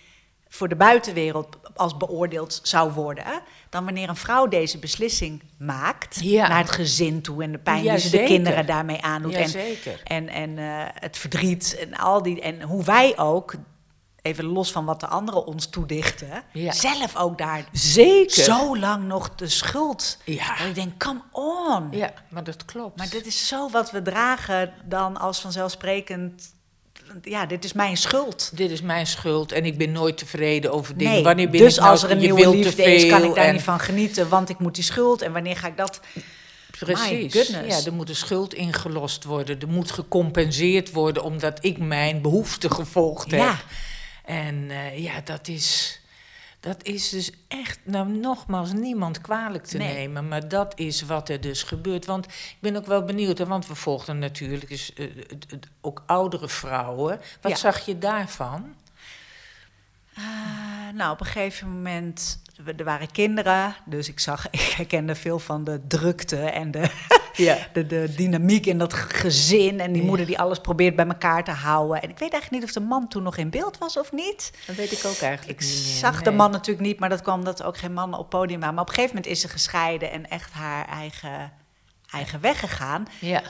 voor 0.48 0.68
de 0.68 0.76
buitenwereld 0.76 1.56
als 1.76 1.96
beoordeeld 1.96 2.60
zou 2.62 2.92
worden. 2.92 3.24
Dan 3.68 3.84
wanneer 3.84 4.08
een 4.08 4.16
vrouw 4.16 4.48
deze 4.48 4.78
beslissing 4.78 5.42
maakt 5.58 6.18
Ja. 6.20 6.48
naar 6.48 6.58
het 6.58 6.70
gezin 6.70 7.22
toe 7.22 7.42
en 7.42 7.52
de 7.52 7.58
pijn 7.58 7.82
Ja, 7.82 7.92
die 7.92 8.00
ze 8.00 8.10
de 8.10 8.22
kinderen 8.24 8.66
daarmee 8.66 9.02
aandoet. 9.02 9.32
en 9.34 9.40
Jazeker. 9.40 10.00
en, 10.04 10.28
en 10.28 10.58
eh, 10.58 10.64
het 10.94 11.16
verdriet 11.18 11.76
en 11.78 11.94
al 11.96 12.22
die. 12.22 12.40
En 12.40 12.62
hoe 12.62 12.84
wij 12.84 13.18
ook, 13.18 13.54
even 14.22 14.44
los 14.44 14.72
van 14.72 14.84
wat 14.84 15.00
de 15.00 15.06
anderen 15.06 15.46
ons 15.46 15.66
toedichten, 15.66 16.42
Ja. 16.52 16.72
zelf 16.72 17.16
ook 17.16 17.38
daar 17.38 17.68
Zeker. 17.72 18.42
zo 18.44 18.76
lang 18.78 19.04
nog 19.04 19.34
de 19.34 19.48
schuld. 19.48 20.18
Ja. 20.24 20.56
Dat 20.56 20.66
ik 20.66 20.74
denk, 20.74 20.98
come 21.04 21.20
on. 21.32 21.88
Ja, 21.90 22.12
maar 22.28 22.44
dat 22.44 22.64
klopt. 22.64 22.96
Maar 22.96 23.10
dit 23.10 23.26
is 23.26 23.46
zo 23.48 23.70
wat 23.70 23.90
we 23.90 24.02
dragen 24.02 24.72
dan 24.84 25.16
als 25.16 25.40
vanzelfsprekend. 25.40 26.54
Ja, 27.22 27.46
dit 27.46 27.64
is 27.64 27.72
mijn 27.72 27.96
schuld. 27.96 28.50
Dit 28.54 28.70
is 28.70 28.82
mijn 28.82 29.06
schuld 29.06 29.52
en 29.52 29.64
ik 29.64 29.78
ben 29.78 29.92
nooit 29.92 30.18
tevreden 30.18 30.72
over 30.72 30.96
dingen. 30.96 31.12
Nee, 31.12 31.22
Wanneer 31.22 31.50
ben 31.50 31.60
dus 31.60 31.75
ik 31.75 31.78
nou 31.80 31.90
als 31.92 32.02
er 32.02 32.10
een 32.10 32.20
je 32.20 32.32
nieuwe 32.32 32.56
liefde 32.56 32.82
is, 32.82 33.06
kan 33.06 33.25
ik 33.25 33.34
daar 33.34 33.44
en- 33.44 33.52
niet 33.52 33.62
van 33.62 33.80
genieten, 33.80 34.28
want 34.28 34.48
ik 34.48 34.58
moet 34.58 34.75
die 34.75 34.84
schuld. 34.84 35.22
En 35.22 35.32
wanneer 35.32 35.56
ga 35.56 35.66
ik 35.66 35.76
dat... 35.76 36.00
Precies. 36.78 37.48
Ja, 37.48 37.84
er 37.84 37.92
moet 37.92 38.08
een 38.08 38.16
schuld 38.16 38.54
ingelost 38.54 39.25
worden. 39.25 39.60
Er 39.60 39.68
moet 39.68 39.90
gecompenseerd 39.90 40.92
worden 40.92 41.22
omdat 41.22 41.58
ik 41.64 41.78
mijn 41.78 42.20
behoefte 42.22 42.70
gevolgd 42.70 43.30
heb. 43.30 43.40
Ja. 43.40 43.60
En 44.25 44.66
eh, 44.70 44.98
ja, 45.02 45.12
dat 45.25 45.48
is, 45.48 46.00
dat 46.66 46.82
is 46.85 47.08
dus 47.08 47.30
echt, 47.49 47.78
nou 47.82 48.08
nogmaals, 48.08 48.73
niemand 48.73 49.20
kwalijk 49.20 49.64
te 49.64 49.76
Nee. 49.76 49.94
nemen. 49.94 50.28
Maar 50.28 50.49
dat 50.49 50.78
is 50.78 51.02
wat 51.02 51.28
er 51.28 51.40
dus 51.40 51.62
gebeurt. 51.62 52.06
Want 52.06 52.26
ik 52.26 52.56
ben 52.61 52.76
ook 52.76 52.87
wel 52.87 53.04
benieuwd, 53.04 53.38
hè, 53.38 53.46
want 53.46 53.66
we 53.66 53.75
volgden 53.75 54.18
natuurlijk 54.18 54.68
dus, 54.68 54.92
eh, 54.94 55.06
ook 55.80 56.02
oudere 56.06 56.49
vrouwen. 56.49 57.20
Wat 57.40 57.50
Ja. 57.52 57.56
zag 57.58 57.87
je 57.87 57.99
daarvan? 57.99 58.75
Ah, 60.16 60.94
nou, 60.94 61.12
op 61.12 61.20
een 61.20 61.26
gegeven 61.26 61.70
moment, 61.70 62.42
er 62.76 62.85
waren 62.85 63.11
kinderen, 63.11 63.75
dus 63.85 64.08
ik 64.08 64.20
zag, 64.20 64.50
ik 64.50 64.61
herkende 64.61 65.14
veel 65.14 65.38
van 65.38 65.64
de 65.64 65.80
drukte 65.88 66.37
en 66.37 66.70
de, 66.70 66.90
Ja. 67.37 67.56
de, 67.73 67.87
de 67.87 68.12
dynamiek 68.16 68.66
in 68.66 68.78
dat 68.78 68.92
gezin 68.92 69.80
en 69.80 69.92
die 69.92 70.02
Ja. 70.02 70.08
moeder 70.08 70.26
die 70.26 70.38
alles 70.38 70.58
probeert 70.58 70.96
bij 70.96 71.06
elkaar 71.06 71.44
te 71.44 71.50
houden. 71.50 72.02
En 72.02 72.08
ik 72.11 72.18
weet 72.18 72.32
eigenlijk 72.32 72.50
niet 72.50 72.62
of 72.64 72.73
de 72.82 72.88
man 72.88 73.08
toen 73.08 73.23
nog 73.23 73.37
in 73.37 73.50
beeld 73.50 73.78
was 73.78 73.96
of 73.99 74.12
niet. 74.12 74.52
Dat 74.66 74.76
weet 74.76 74.92
ik 74.92 75.04
ook 75.04 75.18
eigenlijk 75.20 75.61
Ik 75.61 75.66
niet 75.66 75.85
meer. 75.85 75.94
zag 75.96 76.22
de 76.22 76.31
man 76.31 76.50
natuurlijk 76.50 76.87
niet, 76.87 76.98
maar 76.98 77.09
dat 77.09 77.22
kwam 77.22 77.46
er 77.46 77.64
ook 77.64 77.79
geen 77.79 77.92
mannen 77.92 78.18
op 78.18 78.31
podium 78.31 78.59
waren. 78.61 78.74
Maar 78.74 78.83
op 78.85 78.88
een 78.88 78.94
gegeven 78.94 79.16
moment 79.16 79.35
is 79.35 79.40
ze 79.40 79.48
gescheiden 79.48 80.11
en 80.11 80.29
echt 80.31 80.52
haar 80.52 80.87
eigen, 80.88 81.52
eigen 82.11 82.40
weg 82.40 82.61
gegaan. 82.61 83.07
Ja, 83.20 83.42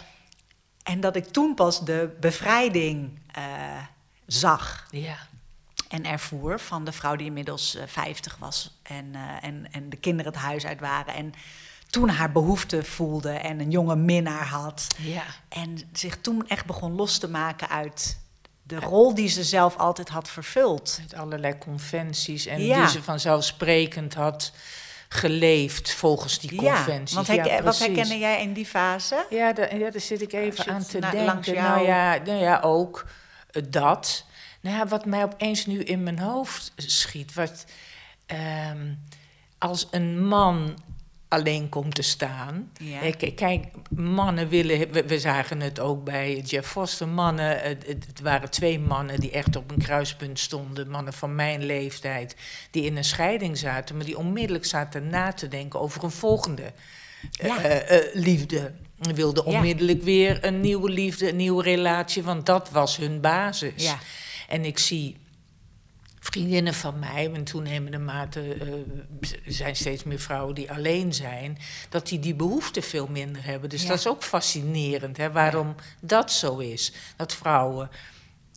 En 0.83 1.00
dat 1.00 1.16
ik 1.16 1.24
toen 1.24 1.55
pas 1.55 1.85
de 1.85 2.16
bevrijding 2.20 3.20
eh, 3.33 3.42
zag 4.26 4.87
ja. 4.90 5.16
En 5.88 6.05
ervoer 6.07 6.61
van 6.61 6.85
de 6.85 6.92
vrouw 6.92 7.16
die 7.16 7.27
inmiddels 7.27 7.75
eh, 7.75 7.83
50 7.87 8.37
was 8.38 8.79
en, 8.83 9.11
eh, 9.14 9.20
en, 9.49 9.66
en 9.70 9.90
de 9.90 9.96
kinderen 9.96 10.33
het 10.33 10.40
huis 10.40 10.66
uit 10.66 10.81
waren. 10.81 11.14
En 11.14 11.33
toen 11.90 12.09
haar 12.09 12.33
behoefte 12.33 12.83
voelde 12.85 13.31
en 13.31 13.61
een 13.61 13.70
jonge 13.70 13.96
minnaar 13.96 14.46
had. 14.46 14.87
Ja. 14.99 15.22
En 15.49 15.79
zich 15.92 16.16
toen 16.20 16.49
echt 16.49 16.64
begon 16.66 16.92
los 16.94 17.18
te 17.18 17.29
maken 17.29 17.68
uit 17.68 18.18
de 18.62 18.81
rol 18.81 19.14
die 19.14 19.29
ze 19.29 19.44
zelf 19.44 19.77
altijd 19.77 20.09
had 20.09 20.29
vervuld. 20.31 20.99
Met 21.03 21.14
allerlei 21.14 21.59
conventies 21.59 22.46
en 22.46 22.61
Ja. 22.64 22.79
die 22.81 22.88
ze 22.88 23.03
vanzelfsprekend 23.03 24.14
had 24.14 24.53
geleefd 25.09 25.92
volgens 25.92 26.38
die 26.38 26.55
conventies. 26.57 27.14
want 27.14 27.27
ja, 27.27 27.37
wat 27.44 27.62
precies. 27.62 27.87
herkende 27.87 28.18
jij 28.18 28.42
in 28.42 28.53
die 28.53 28.66
fase? 28.66 29.27
Ja, 29.31 29.53
daar, 29.53 29.77
ja, 29.79 29.90
daar 29.90 30.01
zit 30.01 30.22
ik 30.22 30.33
even 30.33 30.66
aan 30.66 30.85
te 30.85 30.99
na- 30.99 31.11
denken. 31.11 31.55
Nou, 31.55 31.87
ja, 31.87 32.16
nou 32.25 32.38
ja, 32.38 32.61
ook 32.61 33.07
eh, 33.51 33.62
dat. 33.68 34.25
Nou 34.61 34.77
ja, 34.77 34.87
wat 34.87 35.05
mij 35.05 35.25
opeens 35.25 35.66
nu 35.66 35.81
in 35.83 36.03
mijn 36.03 36.19
hoofd 36.19 36.73
schiet. 36.77 37.35
Wat, 37.35 37.64
ehm, 38.27 38.92
als 39.59 39.88
een 39.90 40.27
man 40.27 40.79
alleen 41.29 41.69
komt 41.69 41.95
te 41.95 42.03
staan. 42.03 42.71
Ja. 42.81 43.12
Kijk, 43.35 43.64
mannen 43.90 44.49
willen, 44.49 44.90
we, 44.92 45.05
we 45.07 45.19
zagen 45.19 45.61
het 45.61 45.81
ook 45.81 46.05
bij 46.05 46.38
Jeff 46.40 46.71
Foster, 46.71 47.09
mannen, 47.09 47.61
het, 47.61 48.21
waren 48.23 48.51
twee 48.51 48.79
mannen 48.79 49.21
die 49.21 49.31
echt 49.31 49.57
op 49.57 49.71
een 49.71 49.79
kruispunt 49.79 50.38
stonden, 50.38 50.88
mannen 50.88 51.12
van 51.12 51.35
mijn 51.35 51.64
leeftijd, 51.64 52.37
die 52.71 52.85
in 52.85 52.97
een 52.97 53.05
scheiding 53.05 53.59
zaten, 53.59 53.97
maar 53.97 54.05
die 54.05 54.19
onmiddellijk 54.19 54.64
zaten 54.64 55.07
na 55.07 55.33
te 55.33 55.49
denken 55.49 55.81
over 55.81 56.05
een 56.05 56.11
volgende 56.11 56.73
Ja. 57.31 57.59
eh, 57.62 58.14
liefde. 58.14 58.73
Wilden 59.14 59.51
Ja. 59.51 59.57
onmiddellijk 59.57 60.03
weer 60.03 60.45
een 60.45 60.61
nieuwe 60.61 60.90
liefde, 60.90 61.29
een 61.29 61.37
nieuwe 61.37 61.62
relatie, 61.62 62.23
want 62.23 62.47
dat 62.47 62.71
was 62.71 62.97
hun 62.97 63.21
basis. 63.21 63.85
En 64.48 64.64
ik 64.64 64.78
zie 64.78 65.16
vriendinnen 66.20 66.74
van 66.74 66.98
mij, 66.98 67.24
in 67.24 67.44
toenemende 67.44 67.98
mate 67.98 68.54
eh, 68.54 68.72
zijn 69.46 69.76
steeds 69.76 70.04
meer 70.04 70.18
vrouwen 70.20 70.54
die 70.54 70.72
alleen 70.72 71.14
zijn, 71.14 71.59
dat 71.88 72.06
die 72.06 72.18
die 72.18 72.35
behoefte 72.35 72.82
veel 72.82 73.06
minder 73.06 73.44
hebben. 73.44 73.70
Dus 73.70 73.82
Ja. 73.82 73.88
dat 73.88 73.98
is 73.98 74.06
ook 74.09 74.22
fascinerend, 74.22 75.16
hè, 75.16 75.30
waarom 75.32 75.74
dat 76.00 76.32
zo 76.32 76.59
is. 76.59 76.92
Dat 77.16 77.35
vrouwen 77.35 77.90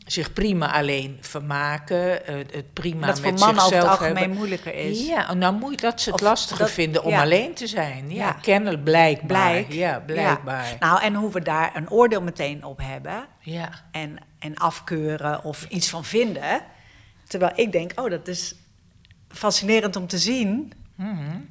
zich 0.05 0.33
prima 0.33 0.73
alleen 0.73 1.17
vermaken, 1.21 2.27
eh, 2.27 2.35
het 2.35 2.73
prima 2.73 3.07
dat 3.07 3.19
voor 3.19 3.31
met 3.31 3.39
mannen 3.39 3.63
over 3.63 3.75
het 3.75 3.83
zichzelf 3.83 3.99
algemeen 3.99 4.17
hebben. 4.17 4.37
moeilijker 4.37 4.73
is. 4.75 5.07
Ja, 5.07 5.33
nou 5.33 5.53
moet 5.55 5.81
dat 5.81 6.01
ze 6.01 6.09
het 6.11 6.21
Of 6.21 6.27
lastiger 6.27 6.57
dat- 6.65 6.71
vinden 6.73 7.03
om 7.03 7.11
ja. 7.11 7.21
alleen 7.21 7.53
te 7.53 7.67
zijn. 7.67 8.09
Ja, 8.11 8.25
Ja. 8.25 8.31
kennelijk, 8.31 8.83
blijkbaar. 8.83 9.49
Blijk. 9.51 9.71
Ja, 9.73 9.99
blijkbaar. 10.05 10.75
Nou, 10.79 11.01
en 11.01 11.13
hoe 11.15 11.31
we 11.31 11.41
daar 11.41 11.75
een 11.75 11.89
oordeel 11.89 12.21
meteen 12.21 12.63
op 12.63 12.79
hebben 12.81 13.27
Ja. 13.39 13.69
en, 13.91 14.17
en 14.39 14.55
afkeuren 14.55 15.43
of 15.43 15.65
iets 15.69 15.89
van 15.89 16.05
vinden. 16.05 16.61
Terwijl 17.27 17.51
ik 17.55 17.71
denk, 17.71 17.91
oh, 17.95 18.09
dat 18.09 18.27
is 18.27 18.55
fascinerend 19.29 19.95
om 19.95 20.07
te 20.07 20.17
zien. 20.17 20.73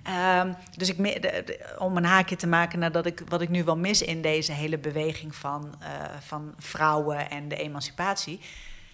Ehm, 0.02 0.52
dus 0.76 0.88
ik, 0.88 0.98
me- 0.98 1.20
de- 1.20 1.42
de- 1.46 1.74
om 1.78 1.96
een 1.96 2.04
haakje 2.04 2.36
te 2.36 2.46
maken 2.46 2.78
naar 2.78 2.92
dat 2.92 3.06
ik, 3.06 3.22
wat 3.28 3.40
ik 3.40 3.48
nu 3.48 3.64
wel 3.64 3.76
mis 3.76 4.02
in 4.02 4.22
deze 4.22 4.52
hele 4.52 4.78
beweging 4.78 5.34
van, 5.34 5.74
eh, 5.80 5.88
van 6.26 6.54
vrouwen 6.58 7.30
en 7.30 7.48
de 7.48 7.56
emancipatie. 7.56 8.40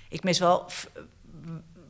Ik 0.08 0.22
mis 0.22 0.38
wel 0.38 0.66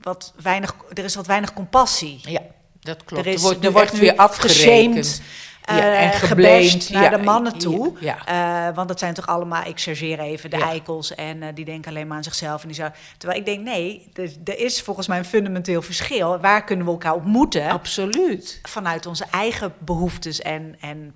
wat 0.00 0.34
weinig, 0.42 0.74
er 0.92 1.04
is 1.04 1.14
wat 1.14 1.26
weinig 1.26 1.52
compassie. 1.52 2.18
ja, 2.22 2.40
dat 2.80 3.04
klopt. 3.04 3.26
Er, 3.26 3.32
is, 3.32 3.42
er 3.42 3.42
wordt, 3.42 3.72
wordt 3.72 3.98
weer 3.98 4.16
afgerekend. 4.16 5.22
Ja, 5.66 5.78
eh, 5.78 6.04
en 6.04 6.12
geblamed. 6.12 6.90
naar 6.90 7.02
Ja, 7.02 7.08
de 7.08 7.22
mannen 7.22 7.58
toe. 7.58 7.92
ja. 8.00 8.26
Eh, 8.68 8.74
want 8.74 8.88
dat 8.88 8.98
zijn 8.98 9.14
toch 9.14 9.26
allemaal, 9.26 9.64
ik 9.64 9.80
chargeer 9.80 10.18
even, 10.18 10.50
de 10.50 10.56
eikels. 10.56 11.14
En 11.14 11.42
eh, 11.42 11.48
die 11.54 11.64
denken 11.64 11.90
alleen 11.90 12.06
maar 12.06 12.16
aan 12.16 12.22
zichzelf. 12.24 12.62
En 12.62 12.68
die 12.68 12.76
zou, 12.76 12.90
terwijl 13.18 13.40
ik 13.40 13.46
denk, 13.46 13.60
nee, 13.64 14.10
er, 14.14 14.32
er 14.44 14.58
is 14.58 14.82
volgens 14.82 15.06
mij 15.06 15.18
een 15.18 15.24
fundamenteel 15.24 15.82
verschil. 15.82 16.38
Waar 16.40 16.64
kunnen 16.64 16.86
we 16.86 16.92
elkaar 16.92 17.14
ontmoeten? 17.14 17.68
Absoluut. 17.68 18.58
Vanuit 18.62 19.06
onze 19.06 19.24
eigen 19.30 19.74
behoeftes 19.78 20.40
en, 20.40 20.76
en 20.80 21.14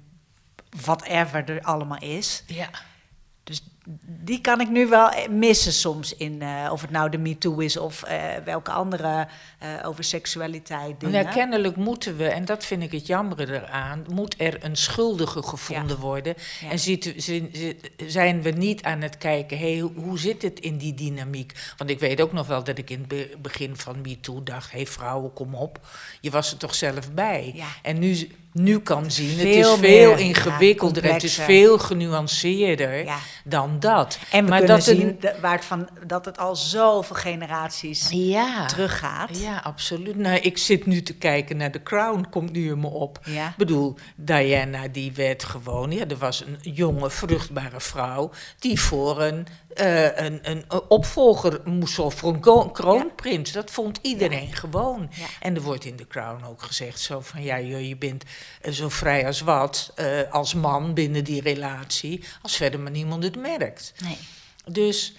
whatever 0.82 1.44
er 1.50 1.62
allemaal 1.62 1.98
is. 2.00 2.42
Ja. 2.46 2.68
Die 4.06 4.40
kan 4.40 4.60
ik 4.60 4.68
nu 4.68 4.86
wel 4.86 5.10
missen 5.30 5.72
soms 5.72 6.16
in, 6.16 6.42
uh, 6.42 6.68
of 6.72 6.80
het 6.80 6.90
nou 6.90 7.10
de 7.10 7.18
MeToo 7.18 7.58
is 7.58 7.76
of 7.76 8.04
uh, 8.08 8.22
welke 8.44 8.70
andere 8.70 9.28
uh, 9.62 9.88
over 9.88 10.04
seksualiteit 10.04 11.00
dingen. 11.00 11.28
Kennelijk 11.28 11.76
moeten 11.76 12.16
we, 12.16 12.28
en 12.28 12.44
dat 12.44 12.64
vind 12.64 12.82
ik 12.82 12.92
het 12.92 13.06
jammer 13.06 13.50
eraan, 13.50 14.04
moet 14.12 14.34
er 14.38 14.64
een 14.64 14.76
schuldige 14.76 15.42
gevonden 15.42 15.96
ja. 15.96 16.02
worden. 16.02 16.34
Ja. 16.60 16.70
En 16.70 16.78
ziet, 16.78 17.14
zijn 18.06 18.42
we 18.42 18.50
niet 18.50 18.82
aan 18.82 19.00
het 19.00 19.18
kijken, 19.18 19.58
hey, 19.58 19.78
hoe 19.78 20.18
zit 20.18 20.42
het 20.42 20.60
in 20.60 20.76
die 20.76 20.94
dynamiek? 20.94 21.52
Want 21.76 21.90
ik 21.90 21.98
weet 22.00 22.20
ook 22.20 22.32
nog 22.32 22.46
wel 22.46 22.64
dat 22.64 22.78
ik 22.78 22.90
in 22.90 23.04
het 23.08 23.42
begin 23.42 23.76
van 23.76 24.00
MeToo 24.00 24.42
dacht, 24.42 24.70
hé 24.70 24.76
hey, 24.76 24.86
vrouwen, 24.86 25.32
kom 25.32 25.54
op, 25.54 25.86
je 26.20 26.30
was 26.30 26.52
er 26.52 26.58
toch 26.58 26.74
zelf 26.74 27.12
bij. 27.12 27.52
Ja. 27.54 27.66
En 27.82 27.98
nu 27.98 28.28
nu 28.58 28.78
kan 28.78 29.10
zien. 29.10 29.36
Veel 29.36 29.46
het 29.46 29.54
is 29.54 29.66
veel 29.66 29.78
meer, 29.78 30.18
ingewikkelder, 30.18 31.04
ja, 31.04 31.12
het 31.12 31.22
is 31.22 31.34
veel 31.34 31.78
genuanceerder 31.78 33.04
ja. 33.04 33.18
dan 33.44 33.80
dat. 33.80 34.18
En 34.30 34.44
we 34.44 34.50
maar 34.50 34.58
kunnen 34.58 34.76
dat 34.76 34.84
zien 34.84 35.18
het, 35.20 35.40
waar 35.40 35.52
het 35.52 35.64
van, 35.64 35.88
dat 36.06 36.24
het 36.24 36.38
al 36.38 36.56
zoveel 36.56 37.16
generaties 37.16 38.08
ja. 38.10 38.66
teruggaat. 38.66 39.38
Ja, 39.40 39.60
absoluut. 39.64 40.16
Nou, 40.16 40.36
ik 40.36 40.58
zit 40.58 40.86
nu 40.86 41.02
te 41.02 41.14
kijken 41.14 41.56
naar 41.56 41.70
The 41.70 41.82
Crown, 41.82 42.26
komt 42.30 42.52
nu 42.52 42.70
in 42.70 42.80
me 42.80 42.88
op. 42.88 43.20
Ik 43.26 43.56
bedoel, 43.56 43.94
Diana 44.16 44.88
die 44.88 45.12
werd 45.12 45.44
gewoon, 45.44 45.90
ja, 45.90 46.06
er 46.06 46.16
was 46.16 46.44
een 46.46 46.72
jonge, 46.72 47.10
vruchtbare 47.10 47.80
vrouw 47.80 48.30
die 48.58 48.80
voor 48.80 49.22
een 49.22 49.46
uh, 49.74 50.16
een, 50.16 50.38
een, 50.42 50.64
opvolger 50.88 51.60
moest 51.64 51.94
voor 51.94 52.32
een 52.32 52.72
kroonprins. 52.72 53.52
Dat 53.52 53.70
vond 53.70 53.98
iedereen 54.02 54.52
gewoon. 54.52 55.10
En 55.40 55.54
er 55.54 55.62
wordt 55.62 55.84
in 55.84 55.96
de 55.96 56.06
Crown 56.06 56.44
ook 56.44 56.62
gezegd 56.62 57.00
zo 57.00 57.20
van 57.20 57.42
ja, 57.42 57.56
je 57.56 57.96
bent 57.96 58.24
eh, 58.60 58.72
zo 58.72 58.88
vrij 58.88 59.26
als 59.26 59.40
wat 59.40 59.92
uh, 59.96 60.20
als 60.30 60.54
man 60.54 60.94
binnen 60.94 61.24
die 61.24 61.42
relatie, 61.42 62.24
als 62.42 62.56
verder 62.56 62.80
maar 62.80 62.90
niemand 62.90 63.22
het 63.22 63.36
merkt. 63.36 63.92
Nee. 64.04 64.18
Dus 64.64 65.16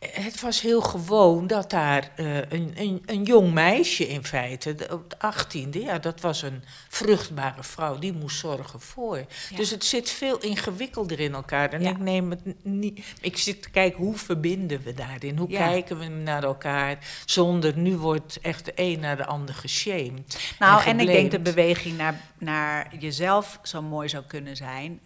het 0.00 0.40
was 0.40 0.60
heel 0.60 0.80
gewoon 0.80 1.46
dat 1.46 1.70
daar 1.70 2.10
uh, 2.16 2.36
een, 2.36 2.72
een, 2.74 3.02
een, 3.06 3.22
jong 3.22 3.52
meisje 3.52 4.08
in 4.08 4.24
feite, 4.24 4.74
de, 4.74 4.88
op 4.92 5.10
de 5.10 5.18
achttiende, 5.18 5.80
ja, 5.80 5.98
dat 5.98 6.20
was 6.20 6.42
een 6.42 6.62
vruchtbare 6.88 7.62
vrouw, 7.62 7.98
die 7.98 8.12
moest 8.12 8.38
zorgen 8.38 8.80
voor. 8.80 9.16
Ja. 9.16 9.56
Dus 9.56 9.70
het 9.70 9.84
zit 9.84 10.10
veel 10.10 10.38
ingewikkelder 10.38 11.20
in 11.20 11.34
elkaar. 11.34 11.72
En 11.72 11.82
ja. 11.82 11.90
ik 11.90 11.98
neem 11.98 12.30
het 12.30 12.64
niet. 12.64 13.14
Ik 13.20 13.36
zit 13.36 13.62
te 13.62 13.70
kijken 13.70 13.98
hoe 13.98 14.16
verbinden 14.16 14.82
we 14.82 14.94
daarin? 14.94 15.36
Hoe 15.36 15.50
ja. 15.50 15.68
kijken 15.68 15.98
we 15.98 16.06
naar 16.06 16.44
elkaar? 16.44 16.98
Zonder 17.24 17.76
nu 17.76 17.96
wordt 17.96 18.38
echt 18.42 18.64
de 18.64 18.72
een 18.74 19.00
naar 19.00 19.16
de 19.16 19.26
ander 19.26 19.54
geshamed. 19.54 20.54
Nou, 20.58 20.82
en, 20.82 20.88
en 20.88 21.00
ik 21.00 21.06
denk 21.06 21.30
de 21.30 21.40
beweging 21.40 21.96
naar, 21.96 22.20
naar 22.38 22.94
jezelf 22.98 23.58
zo 23.62 23.82
mooi 23.82 24.08
zou 24.08 24.24
kunnen 24.24 24.56
zijn. 24.56 25.00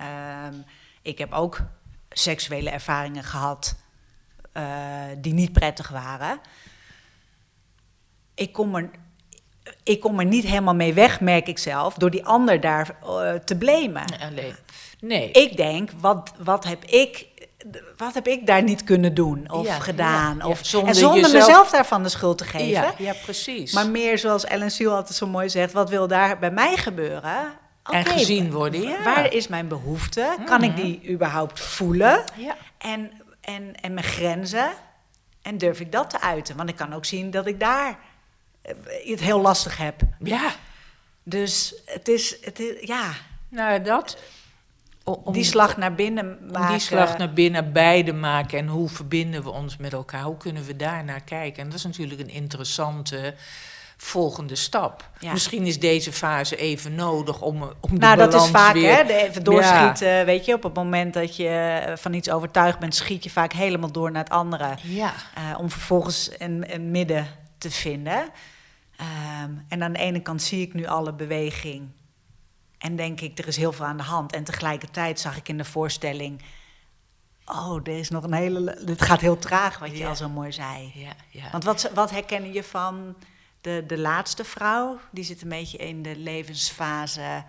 Um, 0.52 0.64
ik 1.02 1.18
heb 1.18 1.32
ook 1.32 1.60
seksuele 2.10 2.70
ervaringen 2.70 3.24
gehad 3.24 3.82
uh, 4.56 4.64
die 5.18 5.34
niet 5.34 5.52
prettig 5.52 5.88
waren. 5.88 6.40
Ik 8.34 8.52
kom, 8.52 8.74
er, 8.74 8.90
ik 9.82 10.00
kom 10.00 10.18
er 10.18 10.26
niet 10.26 10.44
helemaal 10.44 10.74
mee 10.74 10.94
weg, 10.94 11.20
merk 11.20 11.48
ik 11.48 11.58
zelf, 11.58 11.94
door 11.94 12.10
die 12.10 12.24
ander 12.24 12.60
daar 12.60 12.96
uh, 13.04 13.32
te 13.32 13.56
blamen. 13.56 14.04
Nee. 14.34 14.54
Nee. 15.00 15.30
Ik 15.30 15.56
denk, 15.56 15.90
wat, 16.00 16.32
wat 16.38 16.64
heb 16.64 16.84
ik 16.84 17.26
wat 17.96 18.14
heb 18.14 18.26
ik 18.26 18.46
daar 18.46 18.62
niet 18.62 18.84
kunnen 18.84 19.14
doen 19.14 19.50
of 19.50 19.66
ja, 19.66 19.78
gedaan? 19.78 20.36
Ja, 20.36 20.46
of, 20.46 20.58
ja, 20.58 20.64
zonder 20.64 20.88
en 20.88 20.94
zonder 20.94 21.20
jezelf... 21.20 21.46
mezelf 21.46 21.70
daarvan 21.70 22.02
de 22.02 22.08
schuld 22.08 22.38
te 22.38 22.44
geven. 22.44 22.68
Ja, 22.68 22.94
ja, 22.98 23.12
precies. 23.22 23.72
Maar 23.72 23.88
meer 23.88 24.18
zoals 24.18 24.44
Ellen 24.44 24.70
Sue 24.70 24.88
altijd 24.88 25.16
zo 25.16 25.26
mooi 25.26 25.48
zegt, 25.48 25.72
wat 25.72 25.90
wil 25.90 26.08
daar 26.08 26.38
bij 26.38 26.50
mij 26.50 26.76
gebeuren? 26.76 27.52
Okay, 27.84 28.00
en 28.00 28.06
gezien 28.06 28.52
worden, 28.52 28.80
ja. 28.80 29.02
Waar 29.02 29.32
is 29.32 29.48
mijn 29.48 29.68
behoefte? 29.68 30.36
Kan 30.44 30.60
mm 30.60 30.68
-hmm. 30.68 30.78
ik 30.78 30.84
die 30.84 31.10
überhaupt 31.10 31.60
voelen? 31.60 32.24
Ja. 32.36 32.56
En 32.78 33.10
en, 33.44 33.74
en 33.80 33.94
mijn 33.94 34.06
grenzen. 34.06 34.72
En 35.42 35.58
durf 35.58 35.80
ik 35.80 35.92
dat 35.92 36.10
te 36.10 36.20
uiten? 36.20 36.56
Want 36.56 36.68
ik 36.68 36.76
kan 36.76 36.94
ook 36.94 37.04
zien 37.04 37.30
dat 37.30 37.46
ik 37.46 37.60
daar 37.60 37.98
eh, 38.62 38.74
het 39.04 39.20
heel 39.20 39.40
lastig 39.40 39.76
heb. 39.76 40.00
Ja. 40.18 40.54
Dus 41.22 41.74
het 41.84 42.08
is, 42.08 42.36
het 42.40 42.60
is 42.60 42.86
ja. 42.86 43.12
Nou, 43.48 43.82
dat. 43.82 44.18
Om, 45.04 45.32
die 45.32 45.44
slag 45.44 45.76
naar 45.76 45.94
binnen 45.94 46.38
maken. 46.52 46.70
Die 46.70 46.78
slag 46.78 47.18
naar 47.18 47.32
binnen, 47.32 47.72
beide 47.72 48.12
maken. 48.12 48.58
En 48.58 48.66
hoe 48.66 48.88
verbinden 48.88 49.42
we 49.42 49.50
ons 49.50 49.76
met 49.76 49.92
elkaar? 49.92 50.22
Hoe 50.22 50.36
kunnen 50.36 50.64
we 50.64 50.76
daar 50.76 51.04
naar 51.04 51.20
kijken? 51.20 51.62
En 51.62 51.68
dat 51.68 51.78
is 51.78 51.84
natuurlijk 51.84 52.20
een 52.20 52.30
interessante 52.30 53.34
volgende 54.04 54.54
stap. 54.54 55.10
Ja. 55.18 55.32
Misschien 55.32 55.66
is 55.66 55.80
deze 55.80 56.12
fase 56.12 56.56
even 56.56 56.94
nodig 56.94 57.40
om, 57.40 57.62
om 57.62 57.90
de 57.90 57.96
nou, 57.98 58.16
dat 58.16 58.34
is 58.34 58.48
vaak, 58.48 58.72
weer... 58.72 58.96
hè, 58.96 59.04
de 59.04 59.14
even 59.14 59.44
doorschieten. 59.44 60.08
Ja. 60.08 60.24
Weet 60.24 60.44
je, 60.44 60.54
op 60.54 60.62
het 60.62 60.74
moment 60.74 61.14
dat 61.14 61.36
je 61.36 61.82
van 61.96 62.12
iets 62.12 62.30
overtuigd 62.30 62.78
bent, 62.78 62.94
schiet 62.94 63.24
je 63.24 63.30
vaak 63.30 63.52
helemaal 63.52 63.92
door 63.92 64.10
naar 64.10 64.22
het 64.22 64.32
andere. 64.32 64.74
Ja. 64.82 65.12
Uh, 65.38 65.58
om 65.58 65.70
vervolgens 65.70 66.30
een, 66.38 66.74
een, 66.74 66.90
midden 66.90 67.26
te 67.58 67.70
vinden. 67.70 68.20
Um, 69.42 69.64
en 69.68 69.82
aan 69.82 69.92
de 69.92 69.98
ene 69.98 70.20
kant 70.20 70.42
zie 70.42 70.60
ik 70.60 70.74
nu 70.74 70.86
alle 70.86 71.12
beweging. 71.12 71.88
En 72.78 72.96
denk 72.96 73.20
ik, 73.20 73.38
er 73.38 73.48
is 73.48 73.56
heel 73.56 73.72
veel 73.72 73.86
aan 73.86 73.96
de 73.96 74.02
hand. 74.02 74.32
En 74.32 74.44
tegelijkertijd 74.44 75.20
zag 75.20 75.36
ik 75.36 75.48
in 75.48 75.56
de 75.58 75.64
voorstelling... 75.64 76.42
Oh, 77.46 77.76
er 77.84 77.98
is 77.98 78.10
nog 78.10 78.24
een 78.24 78.32
hele... 78.32 78.82
Dit 78.84 79.02
gaat 79.02 79.20
heel 79.20 79.38
traag, 79.38 79.78
wat 79.78 79.90
je 79.90 79.98
ja. 79.98 80.08
al 80.08 80.16
zo 80.16 80.28
mooi 80.28 80.52
zei. 80.52 80.92
Ja, 80.94 81.12
ja. 81.30 81.50
Want 81.52 81.64
wat, 81.64 81.90
wat 81.94 82.10
herken 82.10 82.52
je 82.52 82.62
van 82.62 83.14
de, 83.64 83.84
de 83.86 83.98
laatste 83.98 84.44
vrouw, 84.44 85.00
die 85.10 85.24
zit 85.24 85.42
een 85.42 85.48
beetje 85.48 85.78
in 85.78 86.02
de 86.02 86.16
levensfase 86.16 87.44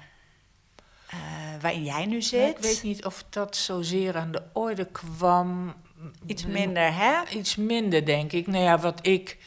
uh, 1.13 1.19
waarin 1.61 1.83
jij 1.83 2.05
nu 2.05 2.21
zit. 2.21 2.57
ik 2.57 2.63
weet 2.63 2.83
niet 2.83 3.05
of 3.05 3.25
dat 3.29 3.55
zozeer 3.55 4.17
aan 4.17 4.31
de 4.31 4.41
orde 4.53 4.85
kwam. 4.85 5.73
Iets 6.25 6.45
minder, 6.45 6.93
hè? 6.93 7.29
Iets 7.29 7.55
minder, 7.55 8.05
denk 8.05 8.31
ik. 8.31 8.47
Nou 8.47 8.63
ja, 8.63 8.79
wat 8.79 9.07
ik 9.07 9.37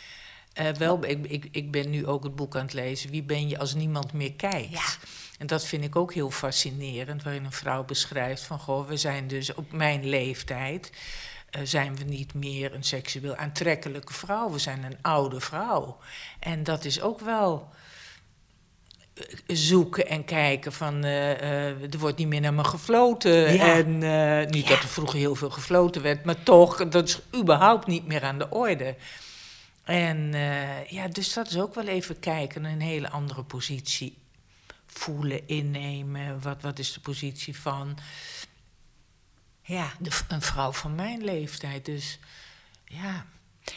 uh, 0.60 0.68
wel... 0.68 1.04
Ik, 1.04 1.26
ik, 1.26 1.48
ik 1.50 1.70
ben 1.70 1.90
nu 1.90 2.06
ook 2.06 2.22
het 2.22 2.36
boek 2.36 2.56
aan 2.56 2.62
het 2.62 2.72
lezen. 2.72 3.10
Wie 3.10 3.22
ben 3.22 3.48
je 3.48 3.58
als 3.58 3.74
niemand 3.74 4.12
meer 4.12 4.32
kijkt? 4.32 4.70
Ja. 4.70 5.08
En 5.38 5.46
dat 5.46 5.66
vind 5.66 5.84
ik 5.84 5.96
ook 5.96 6.14
heel 6.14 6.30
fascinerend, 6.30 7.22
waarin 7.22 7.44
een 7.44 7.52
vrouw 7.52 7.84
beschrijft 7.84 8.42
van... 8.42 8.58
goh, 8.58 8.88
we 8.88 8.96
zijn 8.96 9.28
dus 9.28 9.54
op 9.54 9.72
mijn 9.72 10.04
leeftijd... 10.04 10.92
Uh, 11.56 11.60
zijn 11.64 11.96
we 11.96 12.04
niet 12.04 12.34
meer 12.34 12.74
een 12.74 12.84
seksueel 12.84 13.36
aantrekkelijke 13.36 14.12
vrouw. 14.12 14.50
We 14.50 14.58
zijn 14.58 14.84
een 14.84 14.98
oude 15.02 15.40
vrouw. 15.40 15.98
En 16.40 16.64
dat 16.64 16.84
is 16.84 17.00
ook 17.00 17.20
wel 17.20 17.68
zoeken 19.46 20.06
en 20.06 20.24
kijken 20.24 20.72
van 20.72 21.04
uh, 21.04 21.40
uh, 21.40 21.92
er 21.92 21.98
wordt 21.98 22.18
niet 22.18 22.28
meer 22.28 22.40
naar 22.40 22.54
me 22.54 22.64
gefloten. 22.64 23.54
Ja. 23.54 23.74
En 23.74 23.98
niet 24.50 24.62
ja. 24.62 24.68
dat 24.68 24.82
er 24.82 24.88
vroeger 24.88 25.18
heel 25.18 25.34
veel 25.34 25.50
gefloten 25.50 26.02
werd, 26.02 26.24
maar 26.24 26.42
toch, 26.42 26.88
dat 26.88 27.08
is 27.08 27.20
überhaupt 27.36 27.86
niet 27.86 28.06
meer 28.06 28.22
aan 28.22 28.38
de 28.38 28.50
orde. 28.50 28.96
En 29.84 30.32
ja, 30.88 31.08
dus 31.08 31.32
dat 31.32 31.50
is 31.50 31.58
ook 31.58 31.74
wel 31.74 31.86
even 31.86 32.18
kijken, 32.18 32.64
een 32.64 32.80
hele 32.80 33.10
andere 33.10 33.42
positie 33.42 34.16
voelen, 34.86 35.48
innemen. 35.48 36.42
Wat, 36.42 36.62
wat 36.62 36.78
is 36.78 36.92
de 36.92 37.00
positie 37.00 37.58
van 37.58 37.98
ja. 39.68 39.86
De, 39.98 40.10
een 40.28 40.42
vrouw 40.42 40.72
van 40.72 40.94
mijn 40.94 41.24
leeftijd. 41.24 41.84
Dus 41.84 42.18
ja. 42.84 43.24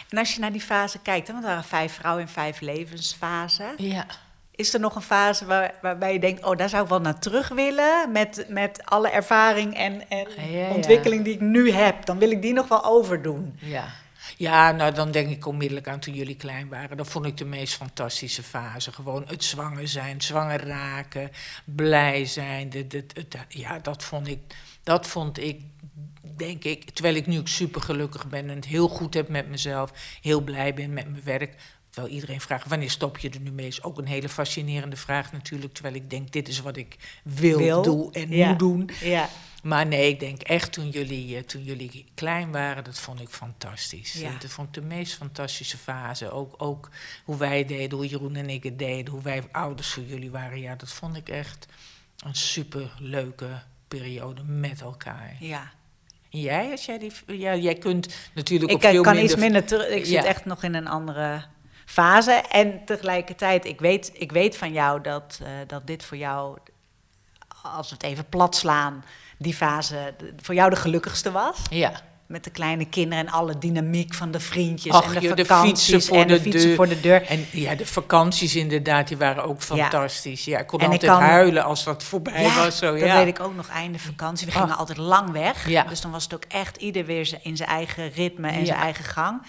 En 0.10 0.17
als 0.17 0.34
je 0.34 0.39
naar 0.39 0.51
die 0.51 0.62
fase 0.62 0.99
kijkt, 0.99 1.27
hè, 1.27 1.34
want 1.34 1.45
er 1.45 1.51
waren 1.51 1.69
vijf 1.69 1.93
vrouwen 1.93 2.23
in 2.23 2.30
vijf 2.30 2.60
levensfasen. 2.60 3.73
Ja. 3.77 4.06
Is 4.56 4.73
er 4.73 4.80
nog 4.80 4.95
een 4.95 5.01
fase 5.01 5.45
waar, 5.45 5.73
waarbij 5.82 6.13
je 6.13 6.19
denkt, 6.19 6.43
oh, 6.43 6.58
daar 6.58 6.69
zou 6.69 6.84
ik 6.84 6.89
wel 6.89 7.01
naar 7.01 7.19
terug 7.19 7.47
willen? 7.47 8.12
Met, 8.12 8.45
met 8.49 8.86
alle 8.86 9.10
ervaring 9.10 9.75
en, 9.75 10.10
en 10.10 10.51
ja, 10.51 10.69
ontwikkeling 10.69 11.23
die 11.23 11.34
ik 11.34 11.39
nu 11.39 11.71
heb. 11.71 12.06
Dan 12.06 12.17
wil 12.17 12.32
ik 12.32 12.41
die 12.41 12.54
nog 12.54 12.67
wel 12.67 12.86
overdoen. 12.86 13.58
Ja. 13.60 13.88
Ja, 14.38 14.71
nou 14.71 14.93
dan 14.93 15.12
denk 15.12 15.30
ik 15.30 15.45
onmiddellijk 15.45 15.88
aan 15.88 15.99
toen 15.99 16.13
jullie 16.13 16.36
klein 16.36 16.69
waren. 16.69 16.97
Dat 16.97 17.08
vond 17.08 17.25
ik 17.25 17.38
de 17.38 17.45
meest 17.45 17.73
fantastische 17.75 18.43
fase. 18.43 18.91
Gewoon 18.91 19.23
het 19.27 19.43
zwanger 19.43 19.88
zijn, 19.88 20.21
zwanger 20.21 20.67
raken, 20.67 21.32
blij 21.63 22.25
zijn. 22.25 22.69
De, 22.69 22.88
de, 22.88 23.06
ja, 23.47 23.80
dat 23.80 24.04
vond 24.04 24.27
ik, 24.27 24.39
dat 24.84 25.08
vond 25.08 25.39
ik, 25.39 25.62
denk 26.21 26.63
ik, 26.63 26.89
terwijl 26.89 27.15
ik 27.15 27.27
nu 27.27 27.39
ook 27.39 27.47
super 27.47 27.81
gelukkig 27.81 28.27
ben 28.27 28.49
en 28.49 28.55
het 28.55 28.65
heel 28.65 28.88
goed 28.88 29.13
heb 29.13 29.29
met 29.29 29.49
mezelf, 29.49 29.91
heel 30.21 30.41
blij 30.41 30.73
ben 30.73 30.93
met 30.93 31.10
mijn 31.10 31.23
werk. 31.23 31.55
Terwijl 31.89 32.13
iedereen 32.13 32.41
vraagt, 32.41 32.67
wanneer 32.67 32.89
stop 32.89 33.17
je 33.17 33.29
er 33.29 33.39
nu 33.39 33.51
mee? 33.51 33.67
Is 33.67 33.84
ook 33.84 33.97
een 33.97 34.07
hele 34.07 34.29
fascinerende 34.29 34.95
vraag 34.95 35.31
natuurlijk. 35.31 35.73
Terwijl 35.73 35.95
ik 35.95 36.10
denk, 36.10 36.31
dit 36.31 36.47
is 36.47 36.62
wat 36.62 36.77
ik 36.77 36.95
wil, 37.23 37.57
Wil, 37.57 37.81
doen 37.81 38.13
en 38.13 38.29
ja. 38.29 38.49
moet 38.49 38.60
doen. 38.60 38.89
Ja. 39.01 39.29
Maar 39.63 39.88
nee, 39.88 40.10
ik 40.10 40.19
denk 40.19 40.41
echt 40.41 40.71
toen 40.71 40.89
jullie, 40.89 41.36
uh, 41.36 41.41
toen 41.41 41.63
jullie 41.63 42.05
klein 42.13 42.51
waren, 42.51 42.84
dat 42.84 42.99
vond 42.99 43.21
ik 43.21 43.29
fantastisch. 43.29 44.13
Ja. 44.13 44.38
Dat 44.39 44.51
vond 44.51 44.67
ik 44.67 44.73
de 44.73 44.81
meest 44.81 45.13
fantastische 45.13 45.77
fase. 45.77 46.31
Ook, 46.31 46.53
ook 46.57 46.89
hoe 47.25 47.38
wij 47.38 47.65
deden, 47.65 47.97
hoe 47.97 48.07
Jeroen 48.07 48.36
en 48.36 48.49
ik 48.49 48.63
het 48.63 48.79
deden, 48.79 49.13
hoe 49.13 49.21
wij 49.21 49.43
ouders 49.51 49.93
voor 49.93 50.03
jullie 50.03 50.31
waren. 50.31 50.60
Ja, 50.60 50.75
dat 50.75 50.91
vond 50.91 51.15
ik 51.15 51.29
echt 51.29 51.67
een 52.17 52.36
super 52.36 52.95
leuke 52.99 53.62
periode 53.88 54.43
met 54.43 54.81
elkaar. 54.81 55.36
ja. 55.39 55.71
En 56.32 56.39
jij, 56.39 56.72
als 56.72 56.86
jij 56.86 56.98
die, 57.00 57.12
ja, 57.28 57.56
jij 57.56 57.76
kunt 57.76 58.08
natuurlijk 58.34 58.72
ook 58.72 58.84
Ik 58.84 58.89
veel 58.89 59.02
kan 59.02 59.13
minder... 59.15 59.32
iets 59.32 59.41
minder 59.41 59.65
terug. 59.65 59.88
Ik 59.88 60.06
Ja. 60.06 60.22
zit 60.22 60.24
echt 60.30 60.46
nog 60.46 60.63
in 60.63 60.76
een 60.76 60.88
andere 60.88 61.44
fase. 61.86 62.32
En 62.32 62.86
tegelijkertijd, 62.86 63.65
ik 63.65 63.80
weet, 63.80 64.12
ik 64.13 64.32
weet 64.32 64.58
van 64.58 64.72
jou 64.74 65.02
dat, 65.02 65.39
uh, 65.41 65.48
dat 65.67 65.88
dit 65.88 66.04
voor 66.04 66.17
jou, 66.17 66.58
als 67.63 67.89
we 67.89 67.94
het 67.94 68.04
even 68.04 68.26
plat 68.30 68.56
slaan, 68.56 69.04
die 69.38 69.54
fase 69.54 70.13
voor 70.41 70.56
jou 70.56 70.70
de 70.70 70.76
gelukkigste 70.76 71.32
was. 71.32 71.58
Ja, 71.70 71.91
met 72.32 72.44
de 72.44 72.50
kleine 72.50 72.86
kinderen 72.86 73.26
en 73.26 73.32
alle 73.34 73.58
dynamiek 73.58 74.13
van 74.13 74.32
de 74.32 74.39
vriendjes 74.39 74.94
Ach, 74.94 75.06
en 75.13 75.20
de 75.22 75.28
joh, 75.28 75.36
de 75.36 75.46
vakanties 75.46 75.86
fietsen 75.89 76.02
voor 76.13 76.17
en 76.22 76.28
de, 76.28 76.34
de 76.34 76.41
fietsen 76.41 76.62
deur. 76.67 76.76
voor 76.76 76.88
de 76.88 77.00
deur. 77.00 77.26
En 77.26 77.46
ja, 77.52 77.76
de 77.76 77.86
vakanties 77.86 78.56
inderdaad, 78.56 79.08
die 79.08 79.17
waren 79.17 79.44
ook 79.44 79.62
fantastisch. 79.62 80.46
Ja, 80.46 80.60
ik 80.60 80.67
kon 80.67 80.80
En 80.80 80.86
ik 80.86 80.91
altijd 80.91 81.12
kan- 81.12 81.22
huilen 81.22 81.63
als 81.63 81.84
dat 81.84 82.04
voorbij 82.04 82.41
Ja, 82.41 82.56
was. 82.65 82.78
Zo, 82.78 82.91
dat 82.91 83.00
ja. 83.00 83.17
weet 83.17 83.28
ik 83.28 83.39
ook 83.39 83.56
nog, 83.56 83.67
einde 83.67 84.00
vakantie. 84.00 84.46
We 84.46 84.52
gingen 84.54 84.78
altijd 84.78 84.98
lang 84.98 85.32
weg. 85.32 85.70
Ja. 85.70 85.84
Dus 85.84 86.02
dan 86.02 86.12
was 86.12 86.24
het 86.24 86.34
ook 86.34 86.46
echt 86.48 86.78
ieder 86.78 87.06
weer 87.06 87.30
in 87.41 87.58
zijn 87.58 87.70
eigen 87.70 88.12
ritme 88.12 88.48
en 88.50 88.65
zijn 88.65 88.80
eigen 88.80 89.04
gang. 89.06 89.41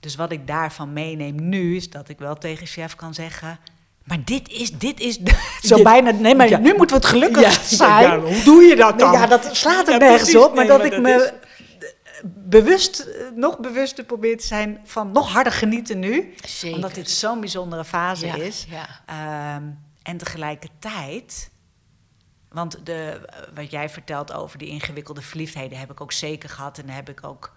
Dus 0.00 0.16
wat 0.16 0.32
ik 0.32 0.46
daarvan 0.46 0.92
meeneem 0.92 1.48
nu, 1.48 1.76
is 1.76 1.90
dat 1.90 2.08
ik 2.08 2.18
wel 2.18 2.34
tegen 2.34 2.66
chef 2.66 2.94
kan 2.94 3.14
zeggen... 3.14 3.58
Maar 4.04 4.18
dit 4.24 4.48
is, 4.48 4.70
dit 4.72 5.00
is 5.00 5.18
zo 5.68 5.76
Ja. 5.76 5.82
bijna... 5.82 6.10
Nee, 6.10 6.34
maar 6.34 6.48
Ja. 6.48 6.58
nu 6.58 6.74
moeten 6.74 6.96
we 7.00 7.02
het 7.02 7.12
gelukkig 7.12 7.42
Ja, 7.70 7.76
zijn. 7.76 8.20
hoe 8.20 8.42
doe 8.42 8.62
je 8.62 8.76
dat 8.76 8.90
Nee, 8.96 8.98
dan? 8.98 9.12
ja, 9.12 9.26
dat 9.26 9.48
slaat 9.56 9.88
er 9.88 9.98
nergens 9.98 10.36
op. 10.36 10.54
Maar 10.54 10.66
Nee, 10.66 10.66
dat 10.66 10.78
maar 10.78 10.86
ik 10.86 10.92
dat 10.92 11.00
me 11.02 11.46
bewust, 12.24 13.08
nog 13.34 13.58
bewuster 13.58 14.04
probeer 14.04 14.38
te 14.38 14.46
zijn 14.46 14.80
van 14.84 15.12
nog 15.12 15.32
harder 15.32 15.52
genieten 15.52 15.98
nu. 15.98 16.34
Zeker. 16.46 16.76
Omdat 16.76 16.94
dit 16.94 17.10
zo'n 17.10 17.40
bijzondere 17.40 17.84
fase 17.84 18.26
Ja, 18.26 18.34
is. 18.34 18.66
ja. 18.68 18.86
Ehm, 19.06 19.62
en 20.02 20.16
tegelijkertijd, 20.16 21.50
want 22.48 22.86
de, 22.86 23.20
wat 23.54 23.70
jij 23.70 23.88
vertelt 23.88 24.32
over 24.32 24.58
die 24.58 24.68
ingewikkelde 24.68 25.22
verliefdheden 25.22 25.78
heb 25.78 25.90
ik 25.90 26.00
ook 26.00 26.12
zeker 26.12 26.48
gehad. 26.48 26.78
En 26.78 26.86
dan 26.86 26.94
heb 26.94 27.08
ik 27.08 27.24
ook 27.26 27.56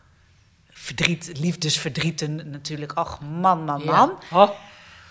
verdriet, 0.70 1.32
liefdesverdrieten 1.40 2.50
natuurlijk. 2.50 2.98
Och, 2.98 3.20
man, 3.22 3.64
man, 3.64 3.82
Ja. 3.84 3.92
man. 3.92 4.20
Oh, 4.32 4.50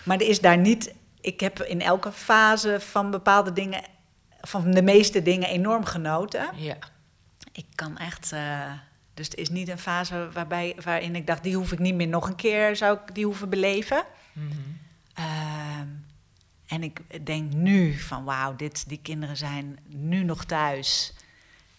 Maar 0.03 0.17
er 0.19 0.27
is 0.27 0.41
daar 0.41 0.57
niet. 0.57 0.93
Ik 1.21 1.39
heb 1.39 1.61
in 1.61 1.81
elke 1.81 2.11
fase 2.11 2.79
van 2.79 3.11
bepaalde 3.11 3.53
dingen, 3.53 3.83
van 4.41 4.71
de 4.71 4.81
meeste 4.81 5.21
dingen 5.21 5.49
enorm 5.49 5.85
genoten. 5.85 6.49
ja. 6.55 6.77
Ik 7.53 7.65
kan 7.75 7.97
echt. 7.97 8.31
eh, 8.31 8.71
dus 9.21 9.29
het 9.29 9.39
is 9.39 9.49
niet 9.49 9.69
een 9.69 9.79
fase 9.79 10.29
waarbij, 10.33 10.75
waarin 10.83 11.15
ik 11.15 11.27
dacht, 11.27 11.43
die 11.43 11.55
hoef 11.55 11.71
ik 11.71 11.79
niet 11.79 11.95
meer 11.95 12.07
nog 12.07 12.27
een 12.27 12.35
keer, 12.35 12.75
zou 12.75 12.97
ik 12.97 13.15
die 13.15 13.25
hoeven 13.25 13.49
beleven. 13.49 14.03
Mhm. 14.33 14.47
Ehm, 15.13 15.87
en 16.67 16.83
ik 16.83 17.25
denk 17.25 17.53
nu 17.53 17.99
van 17.99 18.23
wauw, 18.23 18.55
dit, 18.55 18.89
die 18.89 18.99
kinderen 19.01 19.37
zijn 19.37 19.79
nu 19.87 20.23
nog 20.23 20.45
thuis. 20.45 21.13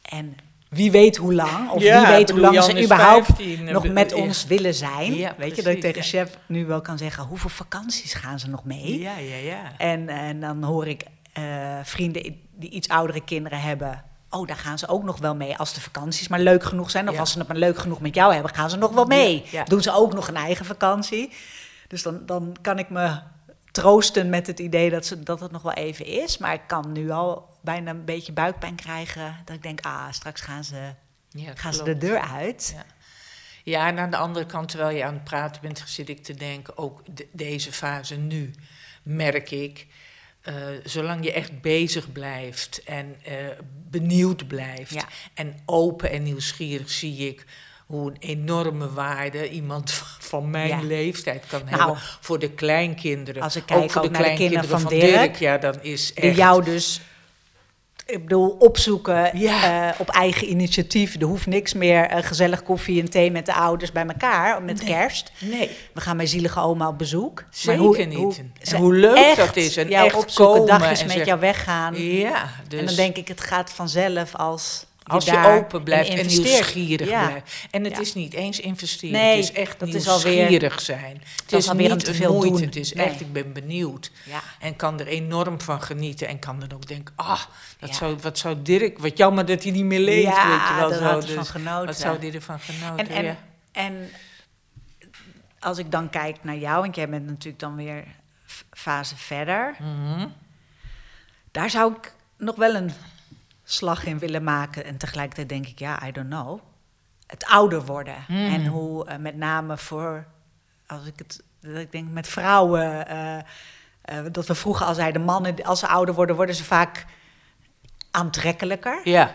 En 0.03 0.37
wie 0.69 0.91
weet 0.91 1.17
hoe 1.17 1.35
lang, 1.35 1.71
of 1.71 1.83
Ja, 1.83 2.01
wie 2.01 2.17
weet 2.17 2.31
hoe 2.31 2.41
lang 2.41 2.63
ze 2.63 2.83
überhaupt 2.83 3.27
15, 3.27 3.65
nog 3.65 3.85
eh, 3.85 3.93
met 3.93 4.11
ja. 4.11 4.17
ons 4.17 4.45
willen 4.45 4.75
zijn. 4.75 5.15
Ja, 5.15 5.35
weet 5.39 5.57
je, 5.57 5.63
dat 5.63 5.73
ik 5.73 5.81
tegen 5.81 6.03
chef 6.03 6.39
nu 6.47 6.67
wel 6.67 6.81
kan 6.81 6.99
zeggen, 6.99 7.25
hoeveel 7.25 7.51
vakanties 7.51 8.15
gaan 8.15 8.39
ze 8.39 8.49
nog 8.49 8.65
mee? 8.65 8.99
Ja, 8.99 9.19
ja, 9.19 9.37
ja. 9.37 9.73
En, 9.79 10.09
en 10.09 10.41
dan 10.41 10.63
hoor 10.63 10.87
ik 10.87 11.05
eh, 11.33 11.79
vrienden 11.83 12.41
die 12.55 12.71
iets 12.71 12.89
oudere 12.89 13.25
kinderen 13.25 13.61
hebben. 13.61 14.05
Oh, 14.33 14.47
daar 14.47 14.57
gaan 14.57 14.79
ze 14.79 14.89
ook 14.89 15.03
nog 15.05 15.19
wel 15.19 15.35
mee 15.35 15.57
als 15.57 15.75
de 15.75 15.81
vakanties 15.81 16.29
maar 16.29 16.41
leuk 16.41 16.65
genoeg 16.65 16.91
zijn. 16.91 17.09
Of 17.09 17.15
Ja. 17.15 17.21
als 17.21 17.33
ze 17.33 17.39
het 17.39 17.49
maar 17.49 17.57
leuk 17.57 17.79
genoeg 17.79 18.01
met 18.01 18.15
jou 18.15 18.33
hebben, 18.35 18.55
gaan 18.55 18.71
ze 18.71 18.77
nog 18.77 18.93
wel 18.93 19.05
mee. 19.05 19.45
Ja. 19.51 19.65
Doen 19.65 19.83
ze 19.83 19.93
ook 19.93 20.13
nog 20.15 20.29
een 20.29 20.37
eigen 20.37 20.65
vakantie. 20.65 21.33
Dus 21.89 22.03
dan, 22.03 22.27
dan 22.27 22.57
kan 22.61 22.79
ik 22.79 22.91
me 22.91 23.19
troosten 23.71 24.31
met 24.31 24.47
het 24.47 24.59
idee 24.61 24.91
dat, 24.91 25.07
ze, 25.07 25.23
dat 25.23 25.41
het 25.41 25.51
nog 25.51 25.63
wel 25.63 25.73
even 25.73 26.07
is. 26.07 26.39
Maar 26.39 26.55
ik 26.55 26.63
kan 26.67 26.93
nu 26.93 27.11
al 27.11 27.49
bijna 27.61 27.91
een 27.91 28.05
beetje 28.05 28.33
buikpijn 28.33 28.75
krijgen. 28.75 29.37
Dat 29.45 29.57
ik 29.57 29.63
denk, 29.63 29.81
ah, 29.81 30.07
straks 30.11 30.41
gaan 30.41 30.65
ze, 30.65 30.95
ja 31.29 31.53
gaan 31.55 31.75
ze 31.75 31.83
de 31.83 31.99
deur 31.99 32.21
uit. 32.21 32.73
Ja. 32.77 32.85
Ja, 33.65 33.87
en 33.87 33.99
aan 33.99 34.11
de 34.11 34.17
andere 34.17 34.47
kant, 34.47 34.69
terwijl 34.69 34.97
je 34.97 35.05
aan 35.05 35.15
het 35.15 35.25
praten 35.25 35.63
bent, 35.63 35.83
zit 35.87 36.09
ik 36.09 36.23
te 36.25 36.35
denken, 36.35 36.77
ook 36.79 37.01
de- 37.17 37.29
deze 37.33 37.73
fase 37.73 38.17
nu, 38.17 38.55
merk 39.03 39.51
ik, 39.51 39.87
eh, 40.43 40.55
zolang 40.85 41.25
je 41.25 41.33
echt 41.33 41.61
bezig 41.61 42.13
blijft 42.13 42.83
en 42.85 43.17
eh, 43.25 43.35
benieuwd 43.91 44.47
blijft 44.47 44.95
Ja. 44.95 45.05
en 45.35 45.57
open 45.67 46.11
en 46.11 46.23
nieuwsgierig, 46.23 46.91
zie 46.91 47.29
ik 47.29 47.45
hoe 47.87 48.11
een 48.11 48.17
enorme 48.21 48.93
waarde 48.93 49.51
iemand 49.51 49.91
van 50.31 50.51
mijn 50.51 50.69
Ja. 50.69 50.83
leeftijd 50.83 51.47
kan 51.47 51.61
Nou, 51.65 51.77
hebben 51.77 51.97
voor 52.21 52.39
de 52.39 52.51
kleinkinderen. 52.51 53.43
als 53.43 53.57
ik 53.57 53.67
kijk 53.67 53.91
voor 53.91 54.03
ook 54.03 54.11
naar 54.11 54.23
de 54.23 54.35
kinderen 54.35 54.69
van 54.69 54.81
van 54.81 54.91
Dirk, 54.91 55.37
ja, 55.37 55.59
dan 55.59 55.83
is 55.83 56.13
echt... 56.15 56.37
Jou 56.37 56.65
dus, 56.65 57.01
ik 58.07 58.23
bedoel, 58.23 58.57
opzoeken 58.59 59.39
Ja. 59.39 59.91
eh, 59.93 60.01
op 60.01 60.09
eigen 60.09 60.49
initiatief. 60.51 61.15
Er 61.21 61.27
hoeft 61.27 61.47
niks 61.47 61.73
meer 61.75 62.05
eh, 62.07 62.23
gezellig 62.23 62.63
koffie 62.63 63.01
en 63.01 63.11
thee 63.11 63.31
met 63.31 63.47
de 63.47 63.55
ouders 63.55 63.93
bij 63.93 64.07
elkaar, 64.07 64.63
met 64.63 64.77
Nee. 64.83 64.87
kerst. 64.87 65.33
Nee, 65.39 65.71
We 65.93 66.01
gaan 66.01 66.17
mijn 66.17 66.29
zielige 66.29 66.61
oma 66.61 66.89
op 66.89 66.99
bezoek. 66.99 67.45
Zeker 67.51 68.07
niet. 68.07 68.39
En 68.39 68.53
ze 68.63 68.77
hoe 68.77 68.95
leuk 68.95 69.17
echt 69.17 69.37
dat 69.37 69.57
is 69.57 69.77
en 69.77 69.91
echt 69.91 70.15
opzoeken, 70.15 70.67
dagjes 70.67 71.01
en 71.01 71.07
met 71.19 71.27
jou 71.27 71.41
weggaan. 71.41 71.95
ja. 72.03 72.49
Dus... 72.69 72.81
En 72.81 72.87
dan 72.87 72.95
denk 72.95 73.17
ik, 73.17 73.29
het 73.29 73.41
gaat 73.41 73.71
vanzelf 73.73 74.35
als 74.37 74.87
Als 75.07 75.25
je 75.25 75.45
open 75.45 75.83
blijft 75.83 76.11
en 76.11 76.27
nieuwsgierig 76.27 77.09
Ja. 77.09 77.27
blijft. 77.27 77.67
En 77.71 77.85
het 77.85 77.93
Ja. 77.93 78.01
is 78.01 78.15
niet 78.15 78.33
eens 78.33 78.61
investeren, 78.61 79.21
Nee, 79.21 79.37
het 79.37 79.45
is 79.45 79.53
echt 79.53 79.79
dat 79.81 79.89
nieuwsgierig 79.89 80.73
alweer- 80.73 80.81
zijn. 80.81 81.23
Het 81.43 81.53
is 81.53 81.73
niet 81.73 82.05
te 82.05 82.15
veel 82.15 82.33
moeite, 82.33 82.53
doen. 82.57 82.63
het 82.67 82.77
is 82.77 82.93
Nee. 82.93 83.07
echt, 83.07 83.21
ik 83.21 83.33
ben 83.33 83.53
benieuwd. 83.53 84.11
Ja. 84.25 84.41
En 84.61 84.77
kan 84.77 85.01
er 85.01 85.07
enorm 85.07 85.61
van 85.61 85.83
genieten 85.83 86.29
en 86.29 86.39
kan 86.39 86.61
dan 86.61 86.73
ook 86.73 86.87
denken, 86.87 87.15
ah, 87.17 87.41
dat 87.79 87.95
zou, 87.95 88.17
wat 88.21 88.39
zou 88.39 88.63
Dirk, 88.63 88.99
wat 88.99 89.17
jammer 89.17 89.47
dat 89.47 89.63
hij 89.63 89.73
niet 89.73 89.85
meer 89.85 90.01
leeft, 90.01 90.27
weet 90.45 90.69
je 90.69 90.75
wel 90.79 90.93
zo. 90.93 91.21
Dus 91.21 91.31
van 91.31 91.47
genoten. 91.47 91.87
Wat 91.87 91.97
zou 91.99 92.19
hij 92.19 92.33
ervan 92.35 92.61
genoten, 92.61 93.09
En, 93.09 93.39
en, 93.73 94.11
als 95.59 95.79
ik 95.79 95.91
dan 95.91 96.11
kijk 96.11 96.37
naar 96.45 96.57
jou, 96.59 96.81
want 96.81 96.95
jij 96.97 97.09
bent 97.09 97.27
natuurlijk 97.27 97.59
dan 97.59 97.77
weer 97.77 98.05
fase 98.71 99.17
verder. 99.17 99.77
Mhm. 99.79 100.27
Daar 101.51 101.71
zou 101.71 101.93
ik 101.93 102.13
nog 102.39 102.57
wel 102.57 102.75
een 102.75 102.91
slag 103.65 104.05
in 104.05 104.19
willen 104.19 104.45
maken. 104.45 104.85
En 104.85 104.97
tegelijkertijd 104.97 105.49
denk 105.49 105.67
ik, 105.67 105.79
ja, 105.79 106.07
I 106.07 106.13
don't 106.13 106.29
know. 106.29 106.61
Het 107.27 107.45
ouder 107.45 107.85
worden. 107.85 108.17
Mhm. 108.29 108.39
En 108.39 108.67
hoe 108.67 109.07
eh, 109.07 109.19
met 109.19 109.37
name 109.37 109.77
voor, 109.79 110.27
als 110.87 111.07
ik 111.07 111.15
het, 111.17 111.43
dat 111.61 111.77
ik 111.77 111.93
denk 111.93 112.11
met 112.11 112.29
vrouwen. 112.29 113.07
eh, 113.07 113.39
eh, 114.03 114.25
dat 114.33 114.47
we 114.47 114.55
vroeger 114.55 114.87
al 114.87 114.95
zeiden, 114.95 115.23
mannen, 115.23 115.65
als 115.65 115.79
ze 115.79 115.87
ouder 115.89 116.15
worden, 116.15 116.37
worden 116.37 116.55
ze 116.55 116.65
vaak 116.65 117.05
aantrekkelijker. 118.11 119.01
Ja, 119.05 119.35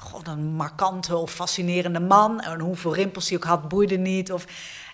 God, 0.00 0.26
een 0.28 0.44
markante 0.44 1.16
of 1.16 1.32
fascinerende 1.32 2.00
man. 2.00 2.40
En 2.40 2.60
hoeveel 2.60 2.94
rimpels 2.94 3.28
hij 3.28 3.36
ook 3.36 3.44
had, 3.44 3.68
boeide 3.68 3.96
niet. 3.96 4.32
Of, 4.32 4.44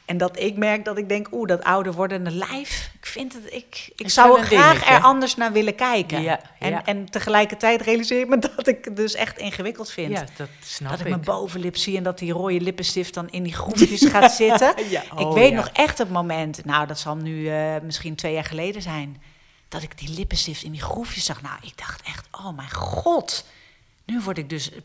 en 0.05 0.19
dat 0.19 0.38
ik 0.40 0.57
merk 0.57 0.85
dat 0.85 0.99
ik 0.99 1.09
denk, 1.09 1.29
oeh, 1.33 1.49
dat 1.49 1.62
ouder 1.62 1.93
wordende 1.93 2.31
lijf. 2.31 2.90
Ik 3.01 3.07
vind 3.07 3.33
het, 3.33 3.53
ik, 3.53 3.90
ik 3.97 4.07
Is 4.07 4.14
zou 4.14 4.33
er 4.33 4.38
een 4.38 4.45
graag 4.45 4.73
dingetje. 4.73 4.95
er 4.95 5.03
anders 5.03 5.37
naar 5.37 5.53
willen 5.53 5.75
kijken. 5.75 6.23
Ja, 6.23 6.40
en, 6.59 6.71
ja. 6.71 6.85
en 6.85 7.11
tegelijkertijd 7.11 7.81
realiseer 7.81 8.21
ik 8.21 8.29
me 8.29 8.38
dat 8.57 8.67
ik 8.67 8.85
het 8.85 8.97
dus 8.97 9.14
echt 9.14 9.38
ingewikkeld 9.38 9.90
vind. 9.90 10.11
ja, 10.11 10.25
dat 10.37 10.49
snap 10.61 10.90
dat 10.90 11.01
ik 11.01 11.09
mijn 11.09 11.21
bovenlip 11.21 11.77
zie 11.77 11.97
en 11.97 12.03
dat 12.03 12.19
die 12.19 12.33
rode 12.33 12.61
lippenstift 12.61 13.14
dan 13.14 13.31
in 13.31 13.43
die 13.43 13.53
groefjes 13.55 14.05
gaat 14.14 14.33
zitten. 14.33 14.75
Ja, 14.88 15.03
ik 15.03 15.21
oh 15.21 15.35
weet 15.35 15.55
nog 15.55 15.69
echt 15.73 15.99
het 15.99 16.11
moment, 16.11 16.64
nou 16.64 16.87
dat 16.87 16.99
zal 16.99 17.17
nu 17.17 17.49
eh, 17.49 17.75
misschien 17.83 18.14
twee 18.14 18.33
jaar 18.33 18.45
geleden 18.45 18.83
zijn, 18.83 19.23
dat 19.69 19.83
ik 19.83 19.99
die 19.99 20.09
lippenstift 20.09 20.62
in 20.62 20.73
die 20.73 20.83
groefjes 20.83 21.25
zag. 21.25 21.43
Nou, 21.43 21.57
ik 21.62 21.79
dacht 21.79 22.03
echt, 22.03 22.29
oh 22.31 22.57
mijn 22.57 22.73
god, 22.73 23.47
nu 24.05 24.21
word 24.21 24.38
ik 24.38 24.49
dus, 24.49 24.71
eh, 24.73 24.79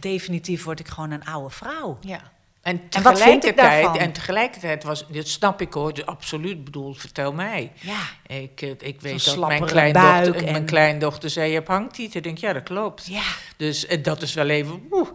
definitief 0.00 0.64
word 0.64 0.80
ik 0.80 0.88
gewoon 0.88 1.10
een 1.10 1.24
oude 1.24 1.54
vrouw. 1.54 1.98
Ja. 2.00 2.34
En 2.66 2.80
En 2.80 2.88
tegelijkertijd, 2.88 3.96
en 3.96 4.12
tegelijkertijd 4.12 4.84
was, 4.84 5.04
dit 5.08 5.28
snap 5.28 5.60
ik 5.60 5.72
hoor, 5.72 5.92
absoluut 6.04 6.64
bedoel, 6.64 6.94
vertel 6.94 7.32
mij. 7.32 7.72
Ja, 7.80 7.98
Ik, 8.36 8.62
eh, 8.62 8.70
ik 8.78 9.00
weet 9.00 9.24
dat 9.24 9.48
mijn 9.48 9.64
kleindochter, 9.64 10.32
buik 10.32 10.44
mijn 10.44 10.54
en- 10.56 10.64
kleindochter 10.64 11.30
zei, 11.30 11.48
je 11.48 11.54
hebt 11.54 11.68
hangtieten. 11.68 12.16
Ik 12.16 12.22
denk, 12.24 12.38
ja, 12.38 12.52
dat 12.52 12.62
klopt. 12.62 13.06
ja, 13.06 13.22
Dus 13.56 13.86
eh, 13.86 14.02
dat 14.02 14.22
is 14.22 14.34
wel 14.34 14.48
even, 14.48 14.86
oeh. 14.90 15.08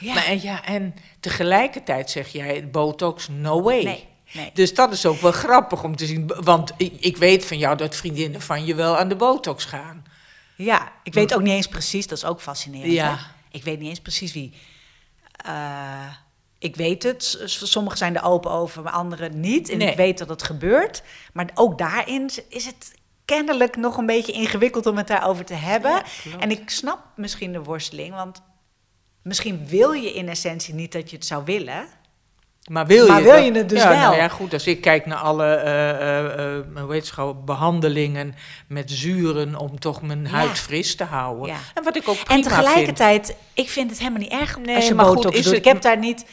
ja. 0.00 0.14
Maar, 0.14 0.24
en, 0.24 0.42
ja, 0.42 0.64
en 0.64 0.94
tegelijkertijd 1.20 2.10
zeg 2.10 2.28
jij, 2.28 2.68
botox, 2.70 3.28
no 3.28 3.62
way. 3.62 3.82
nee, 3.84 4.06
nee. 4.32 4.50
Dus 4.54 4.74
dat 4.74 4.92
is 4.92 5.06
ook 5.06 5.20
wel 5.20 5.32
grappig 5.32 5.84
om 5.84 5.96
te 5.96 6.06
zien. 6.06 6.32
Want 6.40 6.72
ik, 6.76 6.92
ik 7.00 7.16
weet 7.16 7.44
van 7.46 7.58
jou 7.58 7.76
dat 7.76 7.96
vriendinnen 7.96 8.40
van 8.40 8.64
je 8.64 8.74
wel 8.74 8.98
aan 8.98 9.08
de 9.08 9.16
botox 9.16 9.64
gaan. 9.64 10.04
Ja, 10.56 10.92
ik 11.02 11.14
weet 11.14 11.34
ook 11.34 11.42
niet 11.42 11.52
eens 11.52 11.68
precies, 11.68 12.06
dat 12.06 12.18
is 12.18 12.24
ook 12.24 12.40
fascinerend. 12.40 12.92
Ja. 12.92 13.10
hè? 13.10 13.24
Ik 13.50 13.64
weet 13.64 13.78
niet 13.78 13.88
eens 13.88 14.00
precies 14.00 14.32
wie. 14.32 14.52
Eh, 15.44 16.06
ik 16.58 16.76
weet 16.76 17.02
het, 17.02 17.42
sommigen 17.44 17.98
zijn 17.98 18.16
er 18.16 18.24
open 18.24 18.50
over, 18.50 18.82
maar 18.82 18.92
anderen 18.92 19.40
niet. 19.40 19.68
En 19.70 19.78
Nee. 19.78 19.90
ik 19.90 19.96
weet 19.96 20.18
dat 20.18 20.28
het 20.28 20.42
gebeurt. 20.42 21.02
Maar 21.32 21.50
ook 21.54 21.78
daarin 21.78 22.30
is 22.48 22.66
het 22.66 22.94
kennelijk 23.24 23.76
nog 23.76 23.96
een 23.96 24.06
beetje 24.06 24.32
ingewikkeld 24.32 24.86
om 24.86 24.96
het 24.96 25.06
daarover 25.06 25.44
te 25.44 25.54
hebben. 25.54 25.90
Ja, 25.90 26.38
en 26.38 26.50
ik 26.50 26.70
snap 26.70 26.98
misschien 27.16 27.52
de 27.52 27.62
worsteling, 27.62 28.14
want 28.14 28.42
misschien 29.22 29.66
wil 29.68 29.92
je 29.92 30.12
in 30.12 30.28
essentie 30.28 30.74
niet 30.74 30.92
dat 30.92 31.10
je 31.10 31.16
het 31.16 31.26
zou 31.26 31.44
willen. 31.44 31.86
Maar 32.70 32.86
wil 32.86 33.06
Maar 33.06 33.18
je, 33.18 33.22
wil 33.24 33.32
dat- 33.34 33.44
je 33.44 33.52
het 33.52 33.68
dus 33.68 33.82
ja, 33.82 33.88
wel? 33.88 33.98
Nou 33.98 34.16
ja, 34.16 34.28
goed, 34.28 34.52
als 34.52 34.66
ik 34.66 34.80
kijk 34.80 35.06
naar 35.06 35.18
alle 35.18 35.44
hoe 36.80 36.92
heet 36.92 37.02
het 37.02 37.10
gewoon, 37.10 37.44
behandelingen 37.44 38.34
met 38.68 38.90
zuren 38.90 39.56
om 39.56 39.78
toch 39.78 40.02
mijn 40.02 40.22
Ja. 40.22 40.28
huid 40.28 40.58
fris 40.58 40.94
te 40.96 41.04
houden. 41.04 41.46
Ja. 41.46 41.56
En 41.74 41.84
wat 41.84 41.96
ik 41.96 42.08
ook 42.08 42.16
En 42.16 42.24
prima 42.24 42.42
vind. 42.42 42.54
tegelijkertijd, 42.54 43.36
ik 43.52 43.68
vind 43.68 43.90
het 43.90 43.98
helemaal 43.98 44.20
niet 44.20 44.30
erg 44.30 44.58
Nee, 44.58 44.76
als 44.76 44.86
je 44.86 44.94
maar 44.94 45.04
goed, 45.04 45.14
botox 45.14 45.36
is 45.36 45.44
doet. 45.44 45.54
het- 45.54 45.64
Ik 45.66 45.72
heb 45.72 45.82
daar 45.82 45.98
niet 45.98 46.24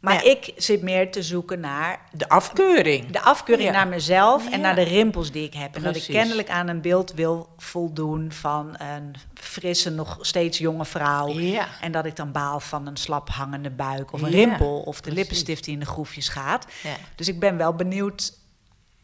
Maar 0.00 0.24
Ja. 0.24 0.30
ik 0.30 0.52
zit 0.56 0.82
meer 0.82 1.10
te 1.10 1.22
zoeken 1.22 1.60
naar 1.60 2.00
De 2.12 2.28
afkeuring. 2.28 3.10
de 3.10 3.20
afkeuring 3.22 3.68
Ja. 3.68 3.74
naar 3.74 3.88
mezelf 3.88 4.44
Ja. 4.44 4.50
en 4.52 4.60
naar 4.60 4.74
de 4.74 4.82
rimpels 4.82 5.30
die 5.30 5.44
ik 5.44 5.54
heb. 5.54 5.76
En 5.76 5.82
dat 5.82 5.96
ik 5.96 6.02
kennelijk 6.06 6.50
aan 6.50 6.68
een 6.68 6.80
beeld 6.80 7.12
wil 7.12 7.48
voldoen 7.56 8.32
van 8.32 8.74
een 8.78 9.14
frisse, 9.34 9.90
nog 9.90 10.18
steeds 10.20 10.58
jonge 10.58 10.84
vrouw. 10.84 11.34
En 11.80 11.92
dat 11.92 12.04
ik 12.06 12.16
dan 12.16 12.32
baal 12.32 12.60
van 12.60 12.86
een 12.86 12.96
slap 12.96 13.28
hangende 13.28 13.70
buik 13.70 14.12
of 14.12 14.22
een 14.22 14.30
rimpel 14.30 14.80
of 14.80 14.94
de 14.96 15.00
precies. 15.00 15.18
lippenstift 15.18 15.64
die 15.64 15.72
in 15.74 15.80
de 15.80 15.86
groefjes 15.86 16.28
gaat. 16.28 16.66
Dus 17.14 17.28
ik 17.28 17.40
ben 17.40 17.56
wel 17.56 17.74
benieuwd 17.74 18.32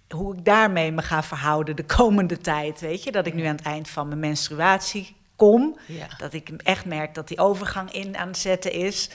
hoe 0.09 0.37
ik 0.37 0.45
daarmee 0.45 0.93
me 0.93 1.03
ga 1.03 1.23
verhouden 1.23 1.77
de 1.77 1.85
komende 1.85 2.39
tijd. 2.39 2.81
Weet 2.81 3.03
je, 3.03 3.13
dat 3.13 3.27
ik 3.27 3.35
nu 3.35 3.45
aan 3.45 3.57
het 3.57 3.65
eind 3.65 3.89
van 3.91 4.09
mijn 4.09 4.21
menstruatie 4.21 5.17
kom. 5.37 5.79
Dat 6.19 6.33
ik 6.33 6.49
echt 6.57 6.85
merk 6.85 7.15
dat 7.15 7.29
die 7.29 7.39
overgang 7.39 7.93
in 7.93 8.17
aan 8.17 8.29
het 8.29 8.39
zetten 8.39 8.73
is. 8.73 9.11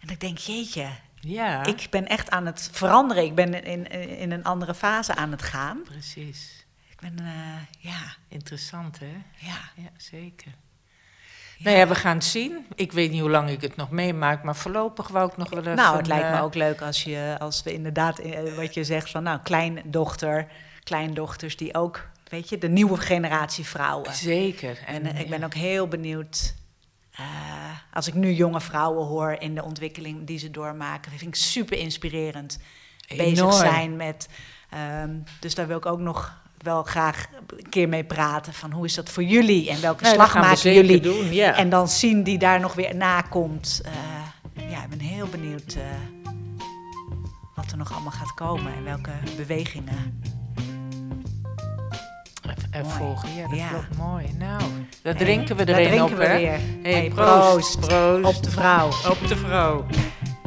En 0.00 0.08
ik 0.08 0.20
denk, 0.20 0.38
jeetje, 0.38 0.86
ja, 1.26 1.64
ik 1.64 1.86
ben 1.90 2.06
echt 2.06 2.30
aan 2.30 2.46
het 2.46 2.68
veranderen. 2.72 3.24
Ik 3.24 3.34
ben 3.34 3.64
in, 3.64 3.90
in, 4.18 4.32
een 4.32 4.44
andere 4.44 4.74
fase 4.74 5.14
aan 5.14 5.30
het 5.30 5.42
gaan. 5.42 5.82
precies. 5.82 6.66
Ik 6.88 7.00
ben, 7.00 7.18
eh, 7.18 7.90
ja, 7.90 8.16
Interessant, 8.28 8.98
hè? 8.98 9.22
ja. 9.38 9.58
Ja, 9.74 9.90
zeker. 9.96 10.52
Nou 11.58 11.76
ja, 11.76 11.88
we 11.88 11.94
gaan 11.94 12.16
het 12.16 12.24
zien. 12.24 12.66
Ik 12.74 12.92
weet 12.92 13.10
niet 13.10 13.20
hoe 13.20 13.30
lang 13.30 13.50
ik 13.50 13.60
het 13.60 13.76
nog 13.76 13.90
meemaak, 13.90 14.42
maar 14.42 14.56
voorlopig 14.56 15.08
wou 15.08 15.30
ik 15.30 15.36
nog 15.36 15.50
wel 15.50 15.60
even... 15.60 15.76
Nou, 15.76 15.96
het 15.96 16.06
lijkt 16.06 16.30
me 16.30 16.36
eh, 16.36 16.42
ook 16.42 16.54
leuk 16.54 16.80
als, 16.82 17.04
je, 17.04 17.36
als 17.38 17.62
we 17.62 17.72
inderdaad, 17.72 18.18
eh, 18.18 18.54
wat 18.54 18.74
je 18.74 18.84
zegt 18.84 19.10
van, 19.10 19.22
nou, 19.22 19.40
kleindochter, 19.42 20.46
kleindochters 20.82 21.56
die 21.56 21.74
ook, 21.74 22.08
weet 22.28 22.48
je, 22.48 22.58
de 22.58 22.68
nieuwe 22.68 22.96
generatie 22.96 23.64
vrouwen. 23.64 24.14
Zeker. 24.14 24.78
En 24.86 25.16
ik 25.16 25.30
ben 25.30 25.44
ook 25.44 25.54
heel 25.54 25.88
benieuwd, 25.88 26.54
eh, 27.16 27.24
als 27.92 28.06
ik 28.06 28.14
nu 28.14 28.32
jonge 28.32 28.60
vrouwen 28.60 29.06
hoor 29.06 29.36
in 29.38 29.54
de 29.54 29.64
ontwikkeling 29.64 30.26
die 30.26 30.38
ze 30.38 30.50
doormaken, 30.50 31.10
vind 31.10 31.22
ik 31.22 31.34
super 31.34 31.78
inspirerend. 31.78 32.58
Bezig 33.16 33.54
zijn 33.54 33.96
met, 33.96 34.28
ehm, 34.70 35.10
dus 35.40 35.54
daar 35.54 35.66
wil 35.66 35.76
ik 35.76 35.86
ook 35.86 35.98
nog 35.98 36.44
wel 36.58 36.82
graag 36.82 37.26
een 37.46 37.68
keer 37.68 37.88
mee 37.88 38.04
praten 38.04 38.52
van 38.52 38.72
hoe 38.72 38.84
is 38.84 38.94
dat 38.94 39.10
voor 39.10 39.22
jullie 39.22 39.70
en 39.70 39.80
welke 39.80 40.02
Nee, 40.02 40.16
dat 40.16 40.28
slag 40.28 40.42
maken 40.42 40.72
jullie 40.72 41.00
doen, 41.00 41.30
en 41.30 41.68
dan 41.70 41.88
zien 41.88 42.22
die 42.22 42.38
daar 42.38 42.60
nog 42.60 42.74
weer 42.74 42.94
na 42.94 43.20
komt. 43.20 43.80
Eh, 43.84 44.70
ja, 44.70 44.82
ik 44.82 44.88
ben 44.88 44.98
heel 44.98 45.26
benieuwd 45.26 45.74
eh, 45.74 45.82
wat 47.54 47.70
er 47.70 47.76
nog 47.76 47.92
allemaal 47.92 48.10
gaat 48.10 48.34
komen 48.34 48.74
en 48.74 48.84
welke 48.84 49.12
bewegingen. 49.36 50.22
Mooi. 52.82 52.94
volgen, 52.96 53.34
ja, 53.34 53.48
dat 53.48 53.58
Ja. 53.58 53.68
klopt 53.68 53.96
mooi. 53.98 54.24
Nou, 54.38 54.60
daar 55.02 55.14
Hey, 55.14 55.24
drinken 55.24 55.56
we 55.56 55.64
er 55.64 55.92
een 55.92 56.02
op, 56.02 56.10
we 56.10 56.24
hè? 56.24 56.36
weer. 56.36 56.50
Hey, 56.82 56.92
Hey, 56.92 57.08
proost, 57.14 57.78
proost. 57.80 57.80
proost. 57.80 58.24
Op 58.36 58.42
de 58.42 58.50
vrouw. 58.50 58.86
Op 58.86 59.18
de 59.28 59.36
vrouw. 59.36 59.84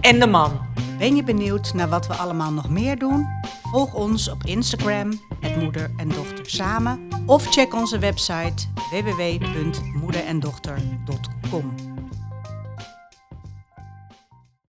En 0.02 0.20
de 0.20 0.28
man. 0.28 0.68
Ben 0.98 1.16
je 1.16 1.24
benieuwd 1.24 1.74
naar 1.74 1.90
wat 1.90 2.08
we 2.08 2.14
allemaal 2.14 2.52
nog 2.52 2.70
meer 2.70 2.98
doen? 2.98 3.28
Volg 3.72 3.94
ons 3.94 4.30
op 4.30 4.44
Instagram, 4.46 5.20
het 5.40 5.62
Moeder 5.62 5.92
en 5.98 6.08
Dochter 6.10 6.50
Samen. 6.50 7.08
Of 7.26 7.48
check 7.52 7.74
onze 7.74 8.00
website 8.00 8.66
www.moederendochter.com. 8.92 11.74